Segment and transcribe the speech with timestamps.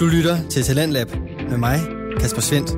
[0.00, 1.08] Du lytter til Talentlab
[1.50, 1.78] med mig,
[2.20, 2.70] Kasper Svendt.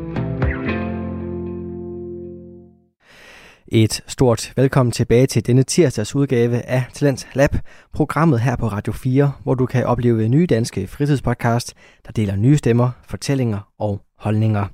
[3.68, 7.50] Et stort velkommen tilbage til denne tirsdags udgave af Talent Lab,
[7.92, 11.74] programmet her på Radio 4, hvor du kan opleve nye danske fritidspodcast,
[12.06, 14.66] der deler nye stemmer, fortællinger og holdninger.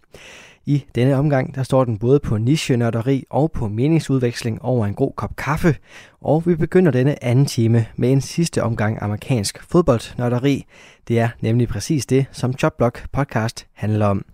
[0.68, 5.12] I denne omgang der står den både på niche og på meningsudveksling over en god
[5.16, 5.76] kop kaffe,
[6.20, 10.64] og vi begynder denne anden time med en sidste omgang amerikansk fodboldnørderi.
[11.08, 14.24] Det er nemlig præcis det, som Jobblock podcast handler om.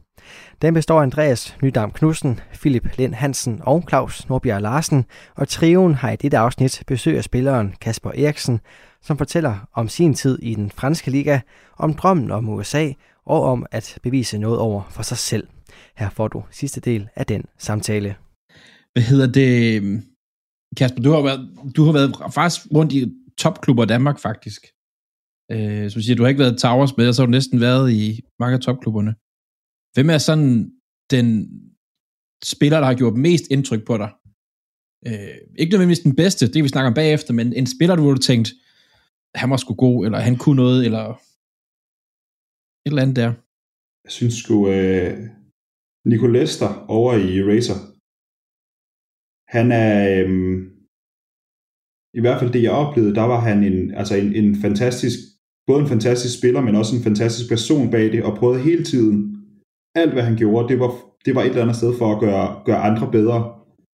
[0.63, 5.05] Den består af Andreas Nydam Knudsen, Philip Lind Hansen og Claus Norbjerg Larsen,
[5.37, 8.61] og trioen har i dette afsnit besøg af spilleren Kasper Eriksen,
[9.03, 11.41] som fortæller om sin tid i den franske liga,
[11.79, 12.91] om drømmen om USA
[13.27, 15.47] og om at bevise noget over for sig selv.
[15.97, 18.17] Her får du sidste del af den samtale.
[18.93, 19.53] Hvad hedder det?
[20.77, 21.41] Kasper, du har været,
[21.77, 24.63] du har været faktisk rundt i topklubber i Danmark, faktisk.
[25.53, 27.93] Øh, som siger, du har ikke været Towers med, og så har du næsten været
[27.93, 29.15] i mange af topklubberne.
[29.95, 30.73] Hvem er sådan
[31.11, 31.29] den
[32.45, 34.11] spiller, der har gjort mest indtryk på dig?
[35.07, 38.17] Øh, ikke nødvendigvis den bedste, det vi snakker om bagefter, men en spiller, du har
[38.17, 38.49] tænkt,
[39.35, 43.33] han var sgu god, eller han kunne noget, eller et eller andet der.
[44.05, 45.29] Jeg synes sgu, øh,
[46.09, 47.79] Nico Lester over i Racer.
[49.55, 50.57] Han er, øhm,
[52.19, 55.19] i hvert fald det jeg oplevede, der var han en, altså en, en fantastisk,
[55.67, 59.17] både en fantastisk spiller, men også en fantastisk person bag det, og prøvede hele tiden,
[59.95, 60.91] alt hvad han gjorde, det var,
[61.25, 63.39] det var et eller andet sted for at gøre, gøre andre bedre.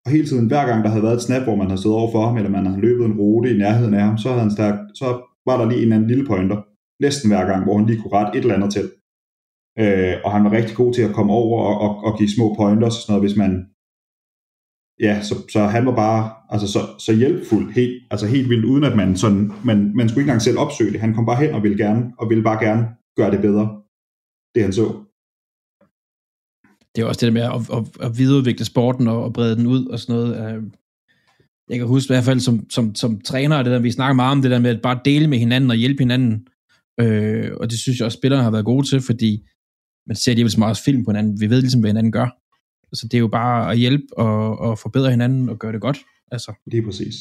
[0.05, 2.11] Og hele tiden, hver gang der havde været et snap, hvor man havde stået over
[2.11, 4.51] for ham, eller man havde løbet en rute i nærheden af ham, så, havde han
[4.51, 5.07] stærkt, så
[5.47, 6.57] var der lige en eller anden lille pointer,
[7.05, 8.85] næsten hver gang, hvor han lige kunne rette et eller andet til.
[9.79, 12.55] Øh, og han var rigtig god til at komme over og, og, og give små
[12.55, 13.51] pointers og sådan noget, hvis man...
[14.99, 18.83] Ja, så, så han var bare altså, så, så hjælpfuld, helt, altså helt vildt, uden
[18.83, 19.51] at man sådan...
[19.65, 20.99] Man, man skulle ikke engang selv opsøge det.
[20.99, 23.81] Han kom bare hen og ville gerne, og ville bare gerne gøre det bedre,
[24.55, 24.87] det han så.
[26.95, 29.67] Det er også det der med at, at, at videreudvikle sporten og, og brede den
[29.67, 30.55] ud og sådan noget.
[30.55, 30.63] Øh,
[31.69, 34.31] jeg kan huske i hvert fald som, som, som træner, det der, vi snakker meget
[34.31, 36.47] om det der med at bare dele med hinanden og hjælpe hinanden.
[36.99, 39.47] Øh, og det synes jeg også, spillerne har været gode til, fordi
[40.07, 41.41] man ser alligevel så meget film på hinanden.
[41.41, 42.29] Vi ved ligesom, hvad hinanden gør.
[42.93, 45.99] Så det er jo bare at hjælpe og, og forbedre hinanden og gøre det godt.
[46.31, 46.51] Altså.
[46.65, 47.15] Lige præcis.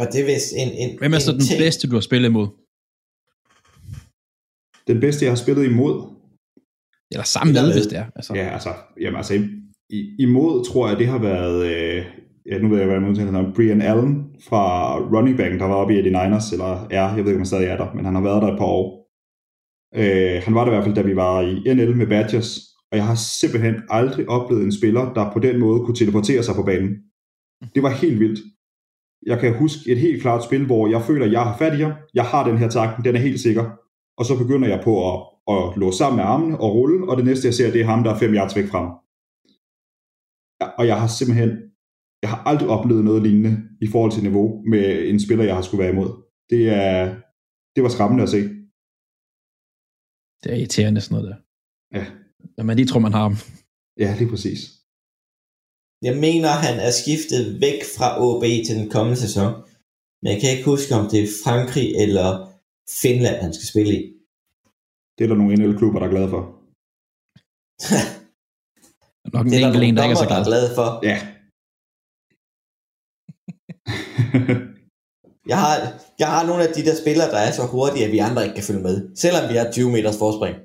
[0.00, 1.58] Og det er vist en, en, Hvem er så den ting?
[1.58, 2.48] bedste, du har spillet imod?
[4.86, 5.94] Den bedste, jeg har spillet imod?
[7.12, 8.06] Eller sammen med, hvis det er.
[8.16, 8.32] Altså.
[8.34, 9.34] Ja, altså, jamen, altså
[9.90, 12.04] i, imod tror jeg, det har været, øh,
[12.50, 14.64] ja, nu ved jeg, hvad jeg må Brian Allen fra
[14.98, 17.66] running back, der var oppe i 89ers, eller er, jeg ved ikke, om han stadig
[17.66, 18.97] er der, men han har været der et par år.
[19.94, 22.58] Øh, han var der i hvert fald, da vi var i NL med Badgers,
[22.90, 26.54] og jeg har simpelthen aldrig oplevet en spiller, der på den måde kunne teleportere sig
[26.54, 26.90] på banen.
[27.74, 28.40] Det var helt vildt.
[29.26, 31.82] Jeg kan huske et helt klart spil, hvor jeg føler, at jeg har fat i
[31.82, 31.92] ham.
[32.14, 33.64] Jeg har den her takten, den er helt sikker.
[34.18, 35.16] Og så begynder jeg på at,
[35.54, 38.04] at låse sammen med armene og rulle, og det næste jeg ser, det er ham,
[38.04, 38.82] der er fem yards væk fra
[40.60, 41.50] Ja, Og jeg har simpelthen,
[42.22, 45.62] jeg har aldrig oplevet noget lignende i forhold til niveau med en spiller, jeg har
[45.62, 46.10] skulle være imod.
[46.50, 47.14] Det, er,
[47.76, 48.57] det var skræmmende at se.
[50.40, 51.38] Det er irriterende sådan noget der.
[51.96, 52.04] Ja.
[52.56, 53.36] Når man lige tror, man har ham.
[54.02, 54.60] Ja, lige præcis.
[56.06, 59.50] Jeg mener, han er skiftet væk fra OB til den kommende sæson.
[60.20, 62.28] Men jeg kan ikke huske, om det er Frankrig eller
[63.02, 64.00] Finland, han skal spille i.
[65.14, 66.42] Det er der nogle NL-klubber, der er glade for.
[69.34, 70.36] Nok en enkelt en, der ikke er så glad.
[70.36, 70.88] Der er glade for.
[71.10, 71.18] Ja.
[75.52, 75.74] jeg, har,
[76.22, 78.58] jeg har nogle af de der spillere, der er så hurtige, at vi andre ikke
[78.58, 78.96] kan følge med.
[79.22, 80.56] Selvom vi har 20 meters forspring.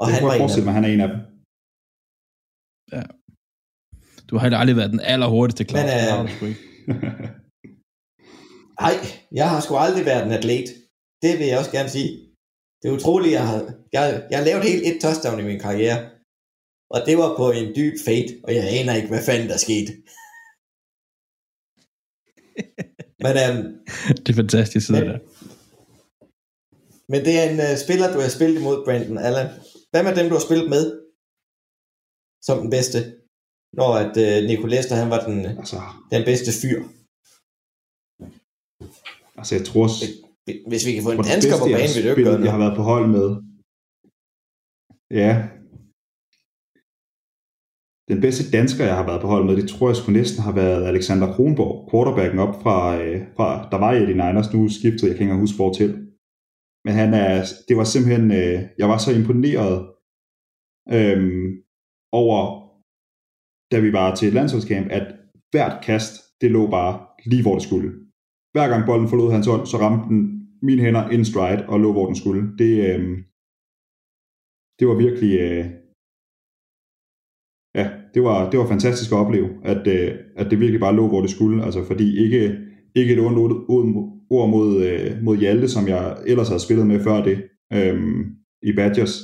[0.00, 1.20] Og han var en mig, han er en af dem.
[2.94, 3.04] Ja.
[4.28, 5.80] Du har heller aldrig været den allerhurtigste klar.
[5.80, 6.52] Men, øh,
[8.84, 8.96] Nej,
[9.40, 10.68] jeg har sgu aldrig været en atlet.
[11.22, 12.10] Det vil jeg også gerne sige.
[12.78, 13.60] Det er utroligt, jeg har,
[13.96, 15.98] jeg, jeg har lavet helt et touchdown i min karriere.
[16.94, 19.92] Og det var på en dyb fade, og jeg aner ikke, hvad fanden der skete.
[23.24, 23.58] Men, um,
[24.22, 25.18] det er fantastisk, det der.
[27.12, 29.48] Men det er en uh, spiller, du har spillet imod, Brandon Allen.
[29.90, 30.84] Hvad med dem, du har spillet med?
[32.46, 32.98] Som den bedste?
[33.78, 35.78] Når at uh, Nico Lester, han var den, altså,
[36.14, 36.78] den bedste fyr.
[39.38, 39.86] Altså, jeg tror...
[40.70, 42.76] Hvis vi kan få en dansker på banen, vil det ikke gøre Jeg har været
[42.80, 43.28] på hold med.
[45.22, 45.32] Ja.
[48.10, 50.54] Den bedste dansker, jeg har været på hold med, det tror jeg sgu næsten har
[50.62, 55.16] været Alexander Kronborg, quarterbacken op fra, øh, fra der var i Niners, nu skiftede, jeg
[55.16, 55.90] kan ikke huske hvor til.
[56.84, 57.32] Men han er,
[57.68, 59.76] det var simpelthen, øh, jeg var så imponeret
[60.96, 61.18] øh,
[62.22, 62.38] over,
[63.72, 65.06] da vi var til landsholdskamp, at
[65.50, 66.94] hvert kast, det lå bare
[67.30, 67.90] lige hvor det skulle
[68.56, 70.20] hver gang bolden forlod hans hånd, så ramte den
[70.62, 72.42] mine hænder in stride og lå, hvor den skulle.
[72.58, 73.02] Det, øh,
[74.78, 75.32] det var virkelig...
[75.40, 75.85] Øh,
[77.76, 81.08] ja, det var, det var fantastisk at opleve, at, øh, at det virkelig bare lå,
[81.08, 81.64] hvor det skulle.
[81.64, 82.58] Altså, fordi ikke,
[82.94, 83.38] ikke et ondt
[84.30, 87.42] ord mod, øh, mod Hjalte, som jeg ellers havde spillet med før det
[87.72, 88.26] øh,
[88.62, 89.14] i Badgers.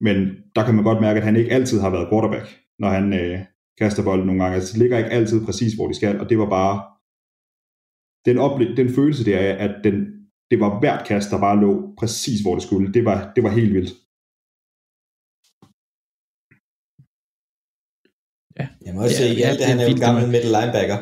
[0.00, 0.16] Men
[0.56, 3.38] der kan man godt mærke, at han ikke altid har været quarterback, når han øh,
[3.78, 4.54] kaster bolden nogle gange.
[4.54, 6.82] Altså, det ligger ikke altid præcis, hvor de skal, og det var bare
[8.26, 9.94] den, ople- den følelse der af, at den,
[10.50, 12.92] det var hvert kast, der bare lå præcis, hvor det skulle.
[12.94, 13.92] Det var, det var helt vildt.
[18.60, 18.66] Ja.
[18.84, 20.98] Jeg må også ja, sige, at ja, han er jo en gammel middle linebacker.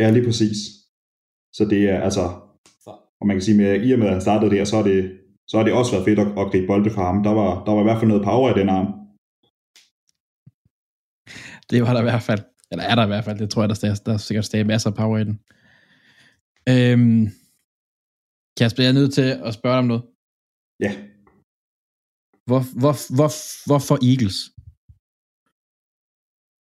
[0.00, 0.58] Ja, lige præcis.
[1.56, 2.24] Så det er altså,
[3.20, 5.20] og man kan sige, med, i og med at han startede der, så er det,
[5.48, 7.22] så har det også været fedt at, at gribe bolde fra ham.
[7.22, 8.88] Der var, der var i hvert fald noget power i den arm.
[11.70, 12.42] Det var der i hvert fald.
[12.70, 13.38] Eller er der i hvert fald.
[13.38, 15.36] Det tror jeg, der, der, der er sikkert stadig masser af power i den.
[16.72, 17.24] Øhm,
[18.58, 20.04] Kasper, jeg er nødt til at spørge dig om noget.
[20.80, 20.92] Ja.
[22.48, 23.30] Hvor, hvor, hvor,
[23.68, 24.38] hvorfor Eagles?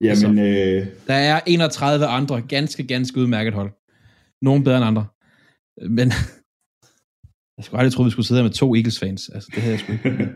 [0.01, 1.07] Jamen, altså, øh...
[1.07, 3.71] Der er 31 andre ganske, ganske udmærket hold.
[4.41, 5.05] Nogle bedre end andre.
[5.89, 6.07] Men
[7.57, 9.29] jeg skulle aldrig tro, vi skulle sidde her med to Eagles-fans.
[9.29, 10.29] Altså, det havde jeg sgu ikke.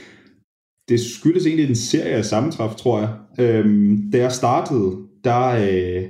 [0.88, 3.10] det skyldes egentlig en serie af sammentræf, tror jeg.
[3.38, 6.02] Øhm, da jeg startede, der, øh,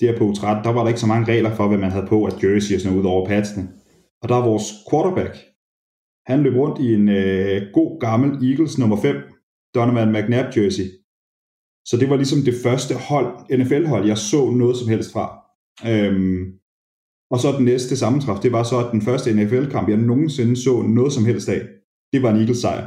[0.00, 2.24] der på 13, der var der ikke så mange regler for, hvad man havde på
[2.24, 3.68] at jersey og sådan noget ud over patsene.
[4.22, 5.36] Og der er vores quarterback.
[6.26, 9.16] Han løb rundt i en øh, god gammel Eagles nummer 5,
[9.74, 10.84] Donovan McNabb jersey.
[11.84, 15.26] Så det var ligesom det første hold, NFL-hold, jeg så noget som helst fra.
[15.90, 16.42] Øhm,
[17.30, 20.82] og så den næste sammentræf, det var så at den første NFL-kamp, jeg nogensinde så
[20.82, 21.62] noget som helst af.
[22.12, 22.86] Det var en Eagles sejr.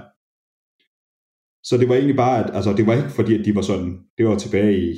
[1.68, 3.92] Så det var egentlig bare, at, altså det var ikke fordi, at de var sådan,
[4.18, 4.94] det var tilbage i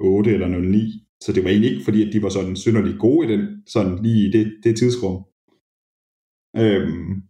[0.00, 3.26] 08 eller 09, så det var egentlig ikke fordi, at de var sådan synderligt gode
[3.26, 5.24] i den, sådan lige i det, det tidsrum.
[6.62, 7.22] Øhm,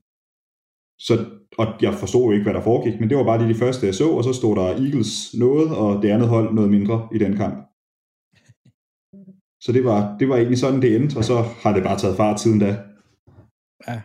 [0.98, 1.14] så,
[1.58, 3.86] og jeg forstod jo ikke, hvad der foregik, men det var bare lige de første,
[3.86, 7.18] jeg så, og så stod der Eagles noget, og det andet hold noget mindre i
[7.18, 7.66] den kamp.
[9.60, 12.16] Så det var, det var egentlig sådan, det endte, og så har det bare taget
[12.16, 12.78] fart siden da.
[13.88, 14.00] Ja.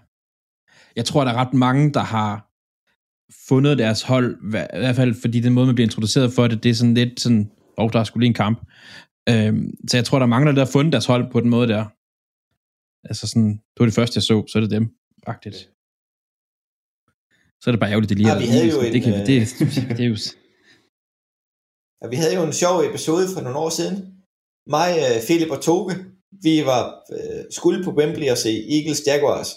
[0.96, 2.48] Jeg tror, der er ret mange, der har
[3.48, 4.38] fundet deres hold,
[4.74, 7.20] i hvert fald fordi den måde, man bliver introduceret for det, det er sådan lidt
[7.20, 8.60] sådan, åh, oh, der er skulle lige en kamp.
[9.30, 11.68] Øhm, så jeg tror, der er mange, der har fundet deres hold på den måde
[11.68, 11.86] der.
[13.08, 14.96] Altså sådan, det var det første, jeg så, så er det dem,
[15.26, 15.71] faktisk.
[17.62, 19.38] Så er det bare ærgerligt, det lige ja, vi havde jo en, det, kan, det,
[19.60, 19.68] det,
[19.98, 20.18] det er jo...
[22.02, 23.96] Ja, vi havde jo en sjov episode for nogle år siden.
[24.76, 25.94] Mig, øh, Philip og Toge,
[26.46, 26.84] vi var
[27.16, 29.50] øh, skulle på Wembley og se Eagles Jaguars.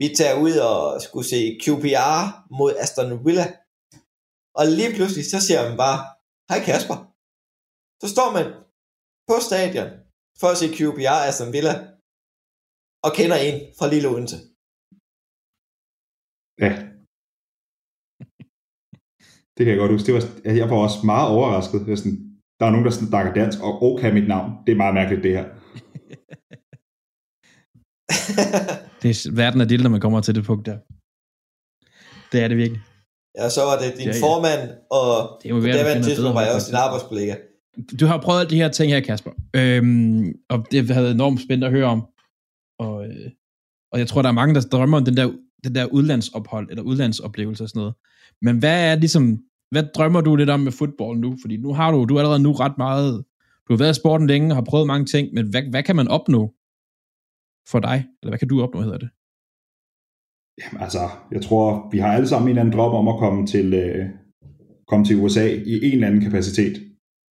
[0.00, 2.14] Vi tager ud og skulle se QPR
[2.58, 3.46] mod Aston Villa.
[4.58, 5.98] Og lige pludselig, så siger man bare,
[6.50, 6.98] hej Kasper.
[8.00, 8.46] Så står man
[9.28, 9.90] på stadion
[10.40, 11.74] for at se QPR Aston Villa
[13.06, 14.38] og kender en fra Lille Odense.
[16.64, 16.93] Ja.
[19.56, 20.06] Det kan jeg godt huske.
[20.06, 21.88] Det var, jeg var også meget overrasket.
[21.88, 22.18] Jeg sådan,
[22.60, 24.52] der er nogen, der snakker dansk, og, og kan mit navn.
[24.66, 25.44] Det er meget mærkeligt, det her.
[29.02, 30.78] det er, verden er lille, når man kommer til det punkt der.
[32.32, 32.82] Det er det virkelig.
[33.38, 34.22] Ja, så var det din ja, ja.
[34.26, 35.08] formand, og
[35.42, 37.34] det på det var tidspunkt var jeg også din arbejdskollega.
[38.00, 41.66] Du har prøvet de her ting her, Kasper, øhm, og det havde været enormt spændende
[41.66, 42.00] at høre om.
[42.78, 43.30] Og, øh,
[43.92, 45.26] og jeg tror, der er mange, der drømmer om den der,
[45.64, 47.94] den der udlandsophold, eller udlandsoplevelse og sådan noget.
[48.42, 49.38] Men hvad er ligesom,
[49.70, 51.36] hvad drømmer du lidt om med fodbold nu?
[51.42, 53.24] Fordi nu har du, du allerede nu ret meget,
[53.68, 55.96] du har været i sporten længe, og har prøvet mange ting, men hvad, hvad kan
[55.96, 56.54] man opnå
[57.68, 58.06] for dig?
[58.20, 59.10] Eller hvad kan du opnå, hedder det?
[60.60, 63.46] Jamen, altså, jeg tror, vi har alle sammen en eller anden drøm om at komme
[63.46, 64.06] til, øh,
[64.88, 66.74] komme til USA i en eller anden kapacitet.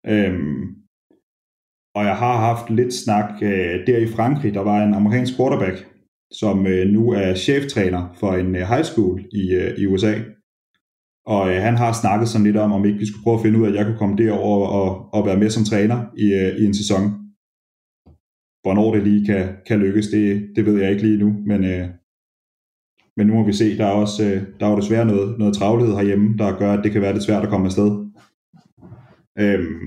[0.06, 0.82] Øhm,
[1.94, 5.91] og jeg har haft lidt snak øh, der i Frankrig, der var en amerikansk quarterback,
[6.32, 10.14] som øh, nu er cheftræner for en øh, high school i, øh, i USA.
[11.26, 13.58] Og øh, han har snakket sådan lidt om, om ikke vi skulle prøve at finde
[13.58, 16.56] ud af, at jeg kunne komme derover og, og være med som træner i, øh,
[16.60, 17.02] i en sæson.
[18.62, 21.88] Hvornår det lige kan, kan lykkes, det, det ved jeg ikke lige nu, men, øh,
[23.16, 25.54] men nu må vi se, der er også øh, der er jo desværre noget, noget
[25.56, 27.90] travlhed herhjemme, der gør, at det kan være lidt svært at komme afsted.
[29.38, 29.80] Øhm,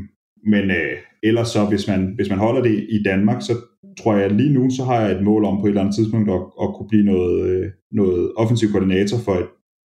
[0.46, 3.54] men øh, ellers så, hvis man, hvis man holder det i Danmark, så
[4.00, 5.96] tror jeg, at lige nu, så har jeg et mål om på et eller andet
[5.96, 9.48] tidspunkt at, at kunne blive noget, øh, noget offensiv koordinator for et,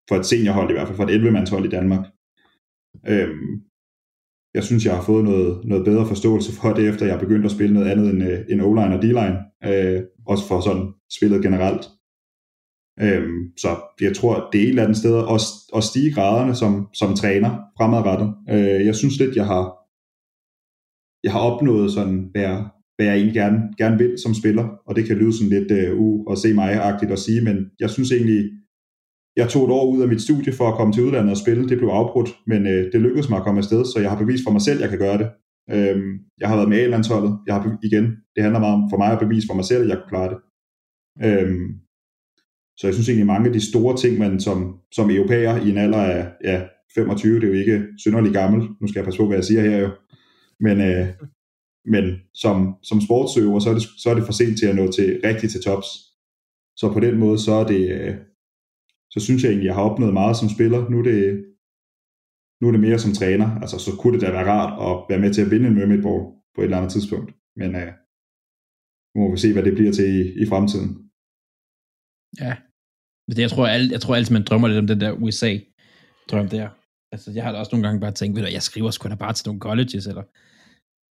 [0.08, 2.04] for et seniorhold, i hvert fald for et 11-mandshold i Danmark.
[3.08, 3.60] Øhm,
[4.54, 7.50] jeg synes, jeg har fået noget, noget bedre forståelse for det, efter jeg begyndte at
[7.52, 11.84] spille noget andet end, øh, end O-line og D-line, øh, også for sådan spillet generelt.
[13.00, 13.68] Øhm, så
[14.00, 15.40] jeg tror, det er et eller andet sted at,
[15.76, 18.34] at stige graderne som, som træner fremadrettet.
[18.50, 19.75] Øh, jeg synes lidt, jeg har,
[21.26, 22.58] jeg har opnået sådan, hvad jeg,
[22.96, 26.00] hvad jeg egentlig gerne, gerne vil som spiller, og det kan lyde sådan lidt øh,
[26.00, 28.42] uh, u og se mig-agtigt at sige, men jeg synes egentlig,
[29.36, 31.68] jeg tog et år ud af mit studie for at komme til udlandet og spille.
[31.68, 34.44] Det blev afbrudt, men øh, det lykkedes mig at komme afsted, så jeg har bevist
[34.44, 35.28] for mig selv, at jeg kan gøre det.
[35.74, 37.32] Øhm, jeg har været med A-landsholdet.
[37.46, 38.04] Jeg har igen,
[38.34, 40.30] det handler meget om for mig at bevise for mig selv, at jeg kan klare
[40.32, 40.38] det.
[41.28, 41.68] Øhm,
[42.78, 44.58] så jeg synes egentlig, mange af de store ting, man som,
[44.92, 46.58] som europæer i en alder af ja,
[46.94, 48.60] 25, det er jo ikke synderligt gammel.
[48.80, 49.90] Nu skal jeg passe på, hvad jeg siger her jo.
[50.60, 51.06] Men, øh,
[51.94, 52.04] men
[52.42, 52.56] som,
[52.88, 55.52] som sportsøver, så er, det, så er det for sent til at nå til rigtigt
[55.52, 55.88] til tops.
[56.80, 58.14] Så på den måde, så er det, øh,
[59.12, 60.80] så synes jeg egentlig, jeg har opnået meget som spiller.
[60.90, 61.20] Nu er det,
[62.60, 63.48] nu er det mere som træner.
[63.62, 66.02] Altså, så kunne det da være rart at være med til at vinde en Mermaid
[66.02, 66.22] Ball
[66.54, 67.30] på et eller andet tidspunkt.
[67.60, 67.92] Men øh,
[69.12, 70.90] nu må vi se, hvad det bliver til i, i fremtiden.
[72.42, 72.52] Ja,
[73.42, 76.68] jeg tror, alt, jeg tror altid, man drømmer lidt om den der USA-drøm der.
[77.16, 79.14] Altså, jeg har da også nogle gange bare tænkt, ved du, jeg skriver sgu da
[79.14, 80.24] bare til nogle colleges, eller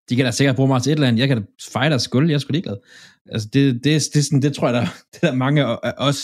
[0.08, 1.44] de kan da sikkert bruge mig til et eller andet, jeg kan da
[1.76, 2.78] fejre deres skuld, jeg er sgu ligeglad.
[3.34, 5.60] Altså, det, det, det, det, det tror jeg, der, det der mange
[5.90, 6.20] af os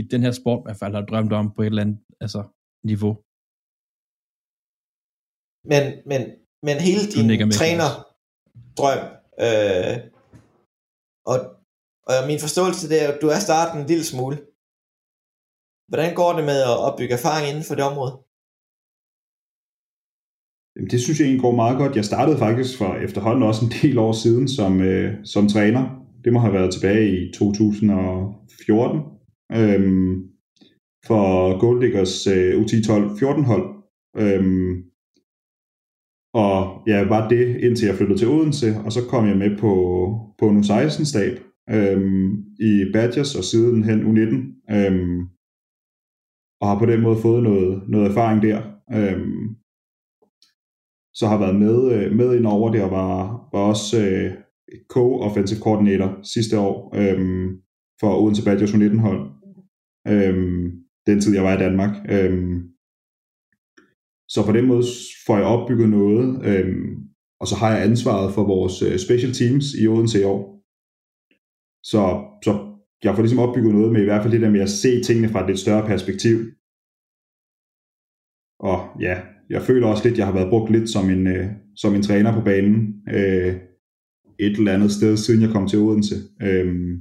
[0.00, 2.40] i den her sport i hvert fald har drømt om på et eller andet altså,
[2.90, 3.12] niveau.
[5.72, 6.20] Men, men,
[6.66, 9.02] men hele din træner-drøm,
[9.46, 9.96] øh,
[11.32, 11.38] og,
[12.10, 14.36] og min forståelse det er, at du er starten en lille smule.
[15.90, 18.23] Hvordan går det med at opbygge erfaring inden for det område?
[20.76, 21.96] Jamen, det synes jeg egentlig går meget godt.
[21.96, 26.04] Jeg startede faktisk for efterhånden også en del år siden som, øh, som træner.
[26.24, 29.00] Det må have været tilbage i 2014
[29.52, 30.22] øhm,
[31.06, 33.66] for Gold Diggers øh, U10-12 14 hold.
[34.16, 34.82] Øhm,
[36.34, 39.72] og ja, var det indtil jeg flyttede til Odense, og så kom jeg med på,
[40.38, 41.40] på en U16-stab
[41.70, 44.34] øhm, i Badgers og siden hen U19.
[44.76, 45.20] Øhm,
[46.60, 48.62] og har på den måde fået noget, noget erfaring der.
[48.92, 49.56] Øhm,
[51.14, 54.32] så har været med, øh, med ind over det, og var, var også øh,
[54.92, 57.50] co-offensive coordinator sidste år øh,
[58.00, 59.20] for Odense Badgers 19 hold.
[60.08, 60.34] øh,
[61.06, 61.94] den tid jeg var i Danmark.
[62.10, 62.62] Øh,
[64.28, 64.84] så på den måde
[65.26, 66.74] får jeg opbygget noget, øh,
[67.40, 70.42] og så har jeg ansvaret for vores øh, special teams i Odense i år.
[71.90, 72.02] Så,
[72.44, 72.52] så
[73.04, 75.28] jeg får ligesom opbygget noget med i hvert fald det der med at se tingene
[75.28, 76.36] fra et lidt større perspektiv.
[78.70, 79.16] Og ja,
[79.50, 81.46] jeg føler også lidt, at jeg har været brugt lidt som en, øh,
[81.76, 83.02] som en træner på banen.
[83.08, 83.54] Øh,
[84.38, 86.14] et eller andet sted, siden jeg kom til Odense.
[86.42, 86.98] Øh,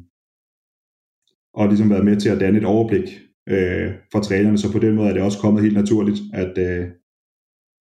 [1.54, 3.08] og ligesom været med til at danne et overblik
[3.50, 6.88] øh, for trænerne, så på den måde er det også kommet helt naturligt, at, øh,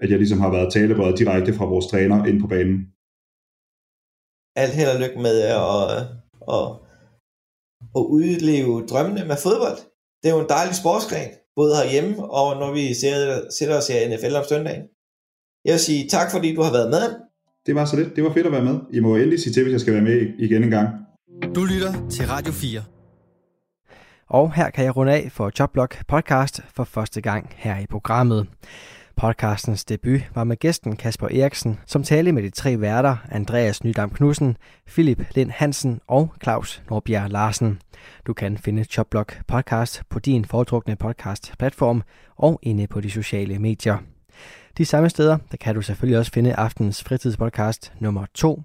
[0.03, 2.79] at jeg ligesom har været talerøret direkte fra vores træner ind på banen.
[4.63, 6.03] Alt held og lykke med at, øh,
[6.57, 6.67] at,
[7.99, 9.79] at udleve drømmene med fodbold.
[10.21, 12.95] Det er jo en dejlig sportsgren, både herhjemme og når vi
[13.59, 14.83] sætter os i NFL om søndagen.
[15.65, 17.15] Jeg vil sige tak, fordi du har været med.
[17.67, 18.17] Det var så lidt.
[18.17, 18.79] Det var fedt at være med.
[18.93, 20.89] I må endelig sige til, hvis jeg skal være med igen en gang.
[21.55, 22.83] Du lytter til Radio 4.
[24.29, 28.47] Og her kan jeg runde af for Jobblock podcast for første gang her i programmet.
[29.17, 34.11] Podcastens debut var med gæsten Kasper Eriksen, som talte med de tre værter Andreas Nydam
[34.11, 37.81] Knudsen, Philip Lind Hansen og Claus Norbjerg Larsen.
[38.27, 42.03] Du kan finde Jobblock podcast på din foretrukne podcast platform
[42.37, 43.99] og inde på de sociale medier.
[44.79, 48.63] De samme steder, der kan du selvfølgelig også finde aftens fritidspodcast nummer 2.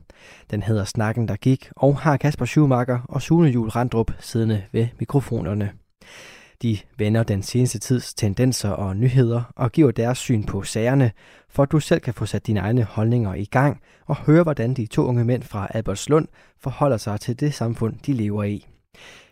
[0.52, 4.88] Den hedder Snakken, der gik, og har Kasper Schumacher og Sune Jul Randrup siddende ved
[5.00, 5.72] mikrofonerne.
[6.62, 11.12] De vender den seneste tids tendenser og nyheder og giver deres syn på sagerne,
[11.50, 14.74] for at du selv kan få sat dine egne holdninger i gang og høre, hvordan
[14.74, 16.28] de to unge mænd fra Albertslund
[16.60, 18.68] forholder sig til det samfund, de lever i.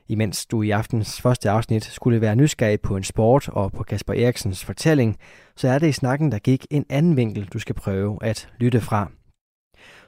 [0.08, 4.14] Imens du i aftens første afsnit skulle være nysgerrig på en sport og på Kasper
[4.14, 5.18] Eriksens fortælling,
[5.56, 8.82] så er det i snakken, der gik en anden vinkel, du skal prøve at lytte
[8.82, 9.12] fra.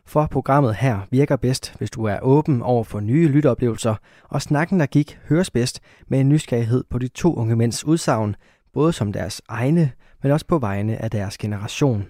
[0.08, 4.80] For programmet her virker bedst, hvis du er åben over for nye lytteoplevelser, og snakken,
[4.80, 8.36] der gik, høres bedst med en nysgerrighed på de to unge mænds udsagn,
[8.74, 9.92] både som deres egne,
[10.24, 12.06] men også på vegne af deres generation.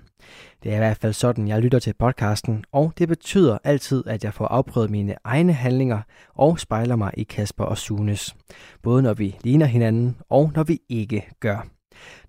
[0.64, 4.24] Det er i hvert fald sådan, jeg lytter til podcasten, og det betyder altid, at
[4.24, 6.02] jeg får afprøvet mine egne handlinger
[6.36, 8.36] og spejler mig i Kasper og Sunes.
[8.84, 11.68] Både når vi ligner hinanden, og når vi ikke gør.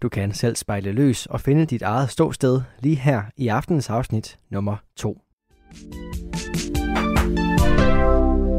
[0.02, 4.38] Du kan selv spejle løs og finde dit eget ståsted lige her i aftenens afsnit
[4.50, 5.22] nummer 2.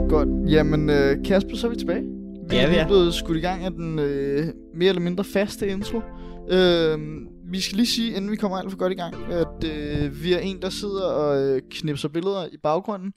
[0.09, 0.51] Godt.
[0.51, 2.03] Jamen, øh, Kasper, så er vi tilbage.
[2.49, 5.67] Vi ja, vi er blevet skudt i gang af den øh, mere eller mindre faste
[5.67, 6.01] intro.
[6.49, 6.99] Øh,
[7.51, 10.33] vi skal lige sige, inden vi kommer alt for godt i gang, at øh, vi
[10.33, 13.13] er en, der sidder og øh, knipser billeder i baggrunden.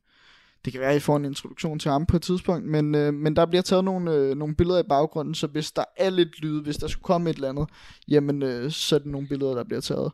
[0.65, 3.15] Det kan være, at I får en introduktion til ham på et tidspunkt, men, øh,
[3.15, 6.41] men der bliver taget nogle, øh, nogle billeder i baggrunden, så hvis der er lidt
[6.41, 7.69] lyd, hvis der skulle komme et eller andet,
[8.09, 10.13] jamen øh, så er det nogle billeder, der bliver taget.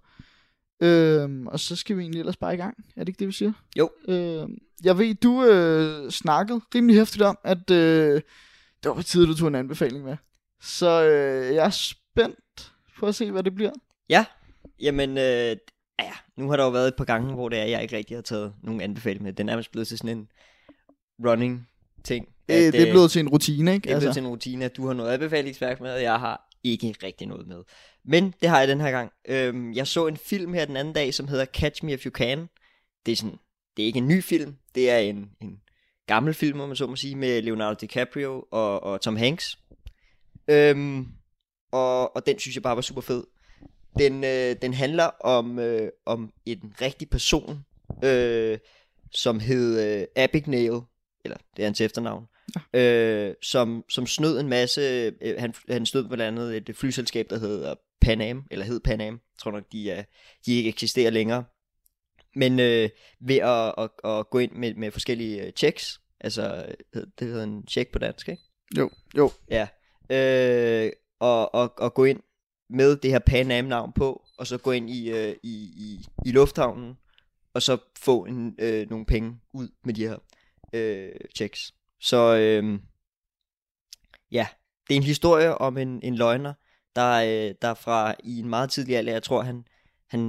[0.80, 2.76] Øhm, og så skal vi egentlig ellers bare i gang.
[2.97, 3.52] Er det ikke det, vi siger?
[3.78, 3.90] Jo.
[4.08, 8.14] Øhm, jeg ved, du øh, snakkede rimelig hæftigt om, at øh,
[8.82, 10.16] det var på tide, du tog en anbefaling med.
[10.62, 13.73] Så øh, jeg er spændt på at se, hvad det bliver.
[14.08, 14.25] Ja,
[14.80, 15.56] jamen, øh,
[15.99, 18.16] ja, nu har der jo været et par gange, hvor det er, jeg ikke rigtig
[18.16, 19.32] har taget nogen anbefaling med.
[19.32, 20.28] Den er nærmest blevet til sådan en
[21.26, 21.68] running
[22.04, 22.28] ting.
[22.49, 23.85] Øh, det er blevet til en rutine, ikke?
[23.85, 24.06] Det er altså.
[24.06, 27.26] blevet til en rutine, at du har noget anbefalingsværk med, og jeg har ikke rigtig
[27.26, 27.62] noget med.
[28.08, 29.12] Men det har jeg den her gang.
[29.28, 32.10] Øhm, jeg så en film her den anden dag, som hedder Catch Me If You
[32.10, 32.48] Can.
[33.06, 33.38] Det er, sådan,
[33.76, 35.60] det er ikke en ny film, det er en, en
[36.06, 39.58] gammel film, om man så må sige, med Leonardo DiCaprio og, og Tom Hanks.
[40.48, 41.08] Øhm,
[41.72, 43.24] og, og den synes jeg bare var super fed.
[43.98, 47.64] Den, øh, den handler om, øh, om en rigtig person,
[48.04, 48.58] øh,
[49.10, 50.80] som hed øh, Abigail,
[51.24, 52.24] eller det er hans efternavn,
[52.74, 52.80] ja.
[52.80, 54.80] øh, som, som snød en masse,
[55.20, 57.74] øh, han, han snød blandt andet et flyselskab, der hedder
[58.08, 60.04] Pan Am, eller hed Pan Am, jeg tror nok, de, er,
[60.46, 61.44] de ikke eksisterer længere.
[62.34, 67.26] Men øh, ved at, at, at gå ind med, med forskellige øh, checks, altså det
[67.26, 68.42] hedder en check på dansk, ikke?
[68.78, 69.30] Jo, jo.
[69.50, 69.68] Ja,
[70.10, 72.20] øh, og, og, og gå ind
[72.70, 76.06] med det her Pan Am navn på, og så gå ind i, øh, i, i,
[76.26, 76.94] i lufthavnen,
[77.54, 80.18] og så få en, øh, nogle penge ud med de her
[80.72, 81.74] øh, checks.
[82.00, 82.80] Så øh,
[84.32, 84.46] ja,
[84.88, 86.54] det er en historie om en, en løgner,
[86.99, 89.64] der, øh, der fra i en meget tidlig alder, jeg tror han,
[90.09, 90.21] han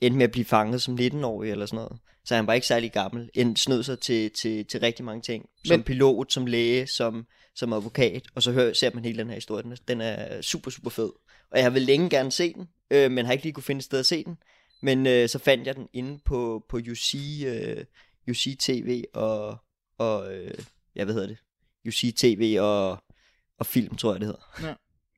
[0.00, 1.98] endte med at blive fanget som 19-årig eller sådan noget.
[2.24, 3.30] Så han var ikke særlig gammel.
[3.34, 5.48] En snød sig til, til, til rigtig mange ting.
[5.64, 5.84] Som Men...
[5.84, 8.22] pilot, som læge, som, som advokat.
[8.34, 9.62] Og så hører, ser man hele den her historie.
[9.62, 11.10] Den er, den er super, super fed.
[11.50, 13.84] Og jeg vil længe gerne se den, øh, men har ikke lige kunne finde et
[13.84, 14.38] sted at se den.
[14.82, 17.14] Men øh, så fandt jeg den inde på, på UC,
[17.46, 17.84] øh,
[18.30, 19.56] UC TV og,
[19.98, 20.54] og øh,
[20.96, 21.38] ja, hvad hedder det?
[21.88, 22.98] UC TV og,
[23.58, 24.68] og film, tror jeg det hedder.
[24.68, 24.74] Ja.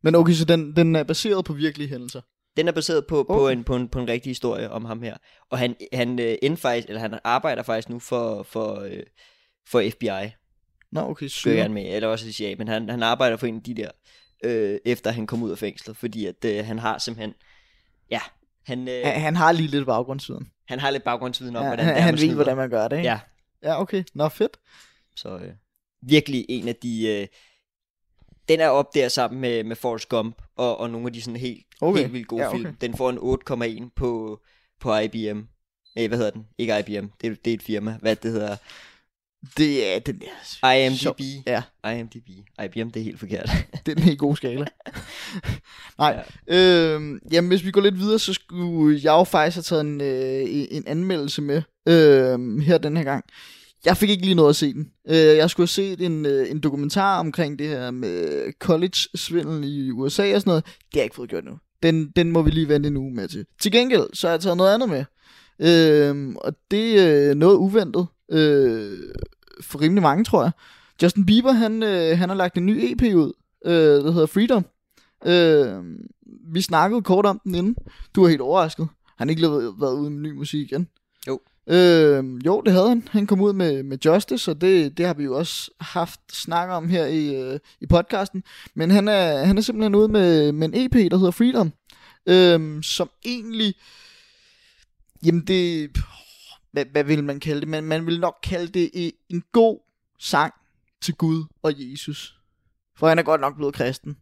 [0.09, 2.21] Men okay, så den, den er baseret på virkelige hændelser?
[2.57, 3.35] Den er baseret på, okay.
[3.35, 5.17] på, en, på, en, på en rigtig historie om ham her.
[5.51, 9.03] Og han, han, øh, faktisk, eller han arbejder faktisk nu for, for, øh,
[9.69, 10.31] for FBI.
[10.93, 11.61] Nå, okay, sygt.
[11.61, 13.91] han med, eller også CIA, men han, han arbejder for en af de der,
[14.45, 17.35] øh, efter han kom ud af fængslet, fordi at øh, han har simpelthen,
[18.11, 18.21] ja,
[18.67, 20.51] han, øh, han, han har lige lidt baggrundsviden.
[20.69, 22.89] Han har lidt baggrundsviden om, ja, hvordan han, det er, Han ved, hvordan man gør
[22.89, 23.09] det, ikke?
[23.09, 23.21] Ja.
[23.63, 24.05] Ja, okay.
[24.15, 24.57] Nå, fedt.
[25.17, 25.53] Så øh,
[26.03, 27.07] virkelig en af de...
[27.09, 27.27] Øh,
[28.49, 31.41] den er op der sammen med, med Forrest Gump og, og nogle af de sådan
[31.41, 32.01] helt, okay.
[32.01, 32.59] helt vildt gode ja, okay.
[32.59, 32.75] film.
[32.81, 34.41] Den får en 8,1 på,
[34.81, 35.41] på IBM.
[35.97, 36.47] Eh, hvad hedder den?
[36.59, 37.99] Ikke IBM, det, det er et firma.
[38.01, 38.57] Hvad det hedder?
[39.57, 40.73] Det er den der...
[40.73, 41.21] IMDb.
[41.47, 41.63] Ja.
[41.93, 42.29] IMDb.
[42.65, 43.51] IBM, det er helt forkert.
[43.87, 44.67] det er en helt god skala.
[45.99, 46.25] Nej.
[46.49, 46.57] Ja.
[46.57, 50.01] Øh, jamen, hvis vi går lidt videre, så skulle jeg jo faktisk have taget en,
[50.01, 53.25] øh, en anmeldelse med øh, her den her gang.
[53.85, 54.91] Jeg fik ikke lige noget at se den.
[55.09, 59.91] Øh, jeg skulle have set en, øh, en dokumentar omkring det her med college-svindel i
[59.91, 60.65] USA og sådan noget.
[60.65, 61.59] Det har jeg ikke fået gjort nu.
[61.83, 63.47] Den, den må vi lige vente en uge med til.
[63.61, 65.05] Til gengæld, så har jeg taget noget andet med.
[65.61, 68.07] Øh, og det er noget uventet.
[68.31, 68.99] Øh,
[69.61, 70.51] for rimelig mange, tror jeg.
[71.03, 73.33] Justin Bieber, han, øh, han har lagt en ny EP ud,
[73.65, 73.73] øh,
[74.05, 74.67] der hedder Freedom.
[75.27, 75.85] Øh,
[76.53, 77.77] vi snakkede kort om den inden.
[78.15, 78.89] Du var helt overrasket.
[79.19, 79.43] Han har ikke
[79.81, 80.89] været ude med ny musik igen.
[81.27, 81.41] Jo.
[81.71, 83.09] Øh, jo, det havde han.
[83.11, 86.69] Han kom ud med, med Justice, og det, det har vi jo også haft snak
[86.69, 88.43] om her i, øh, i podcasten.
[88.75, 91.73] Men han er, han er simpelthen ude med, med en EP, der hedder Freedom,
[92.27, 93.75] øh, som egentlig...
[95.25, 95.91] Jamen det...
[96.73, 97.69] Hvad, hvad vil man kalde det?
[97.69, 99.79] Man, man vil nok kalde det en god
[100.19, 100.53] sang
[101.01, 102.35] til Gud og Jesus.
[102.99, 104.17] For han er godt nok blevet kristen.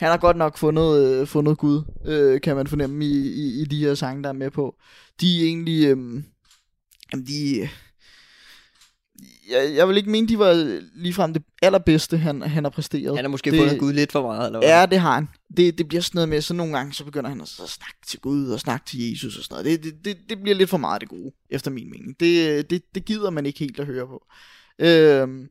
[0.00, 3.64] Han har godt nok fundet, øh, fundet Gud, øh, kan man fornemme i, i, i
[3.64, 4.76] de her sange, der er med på.
[5.20, 5.86] De er egentlig...
[5.86, 6.22] Øh,
[7.12, 7.68] Jamen, de...
[9.50, 13.16] Jeg, jeg vil ikke mene, de var ligefrem det allerbedste, han, han har præsteret.
[13.16, 14.68] Han har måske det, fundet Gud lidt for meget, eller hvad?
[14.68, 15.28] Ja, det har han.
[15.56, 18.20] Det, det bliver sådan noget med, så nogle gange, så begynder han at snakke til
[18.20, 19.84] Gud og snakke til Jesus og sådan noget.
[19.84, 22.20] Det, det, det, det bliver lidt for meget det gode, efter min mening.
[22.20, 24.26] Det, det, det gider man ikke helt at høre på.
[24.78, 25.48] Øhm,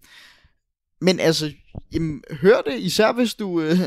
[1.02, 1.52] men altså,
[1.94, 3.80] jamen, hør det, især hvis du øh,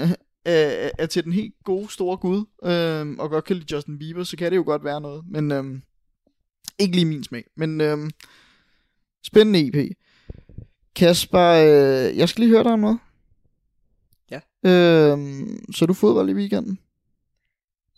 [0.45, 4.25] er, er til den helt gode, store Gud, øh, og godt kan lide Justin Bieber,
[4.25, 5.25] så kan det jo godt være noget.
[5.31, 5.65] Men øh,
[6.83, 8.11] ikke lige min smag, men øhm,
[9.25, 9.97] spændende EP.
[10.97, 12.99] Kasper, øh, jeg skal lige høre dig om noget.
[14.31, 14.41] Ja.
[14.65, 16.79] Øhm, så du fodbold i weekenden?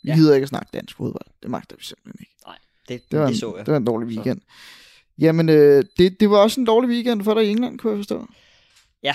[0.03, 0.15] Vi ja.
[0.15, 1.27] gider ikke at snakke dansk fodbold.
[1.43, 2.35] Det magter vi simpelthen ikke.
[2.47, 3.67] Nej, det, det, var det en, så jeg.
[3.67, 4.41] Det var en dårlig weekend.
[4.41, 4.47] Så.
[5.19, 7.99] Jamen, øh, det, det var også en dårlig weekend for dig i England, kunne jeg
[7.99, 8.27] forstå.
[9.03, 9.15] Ja,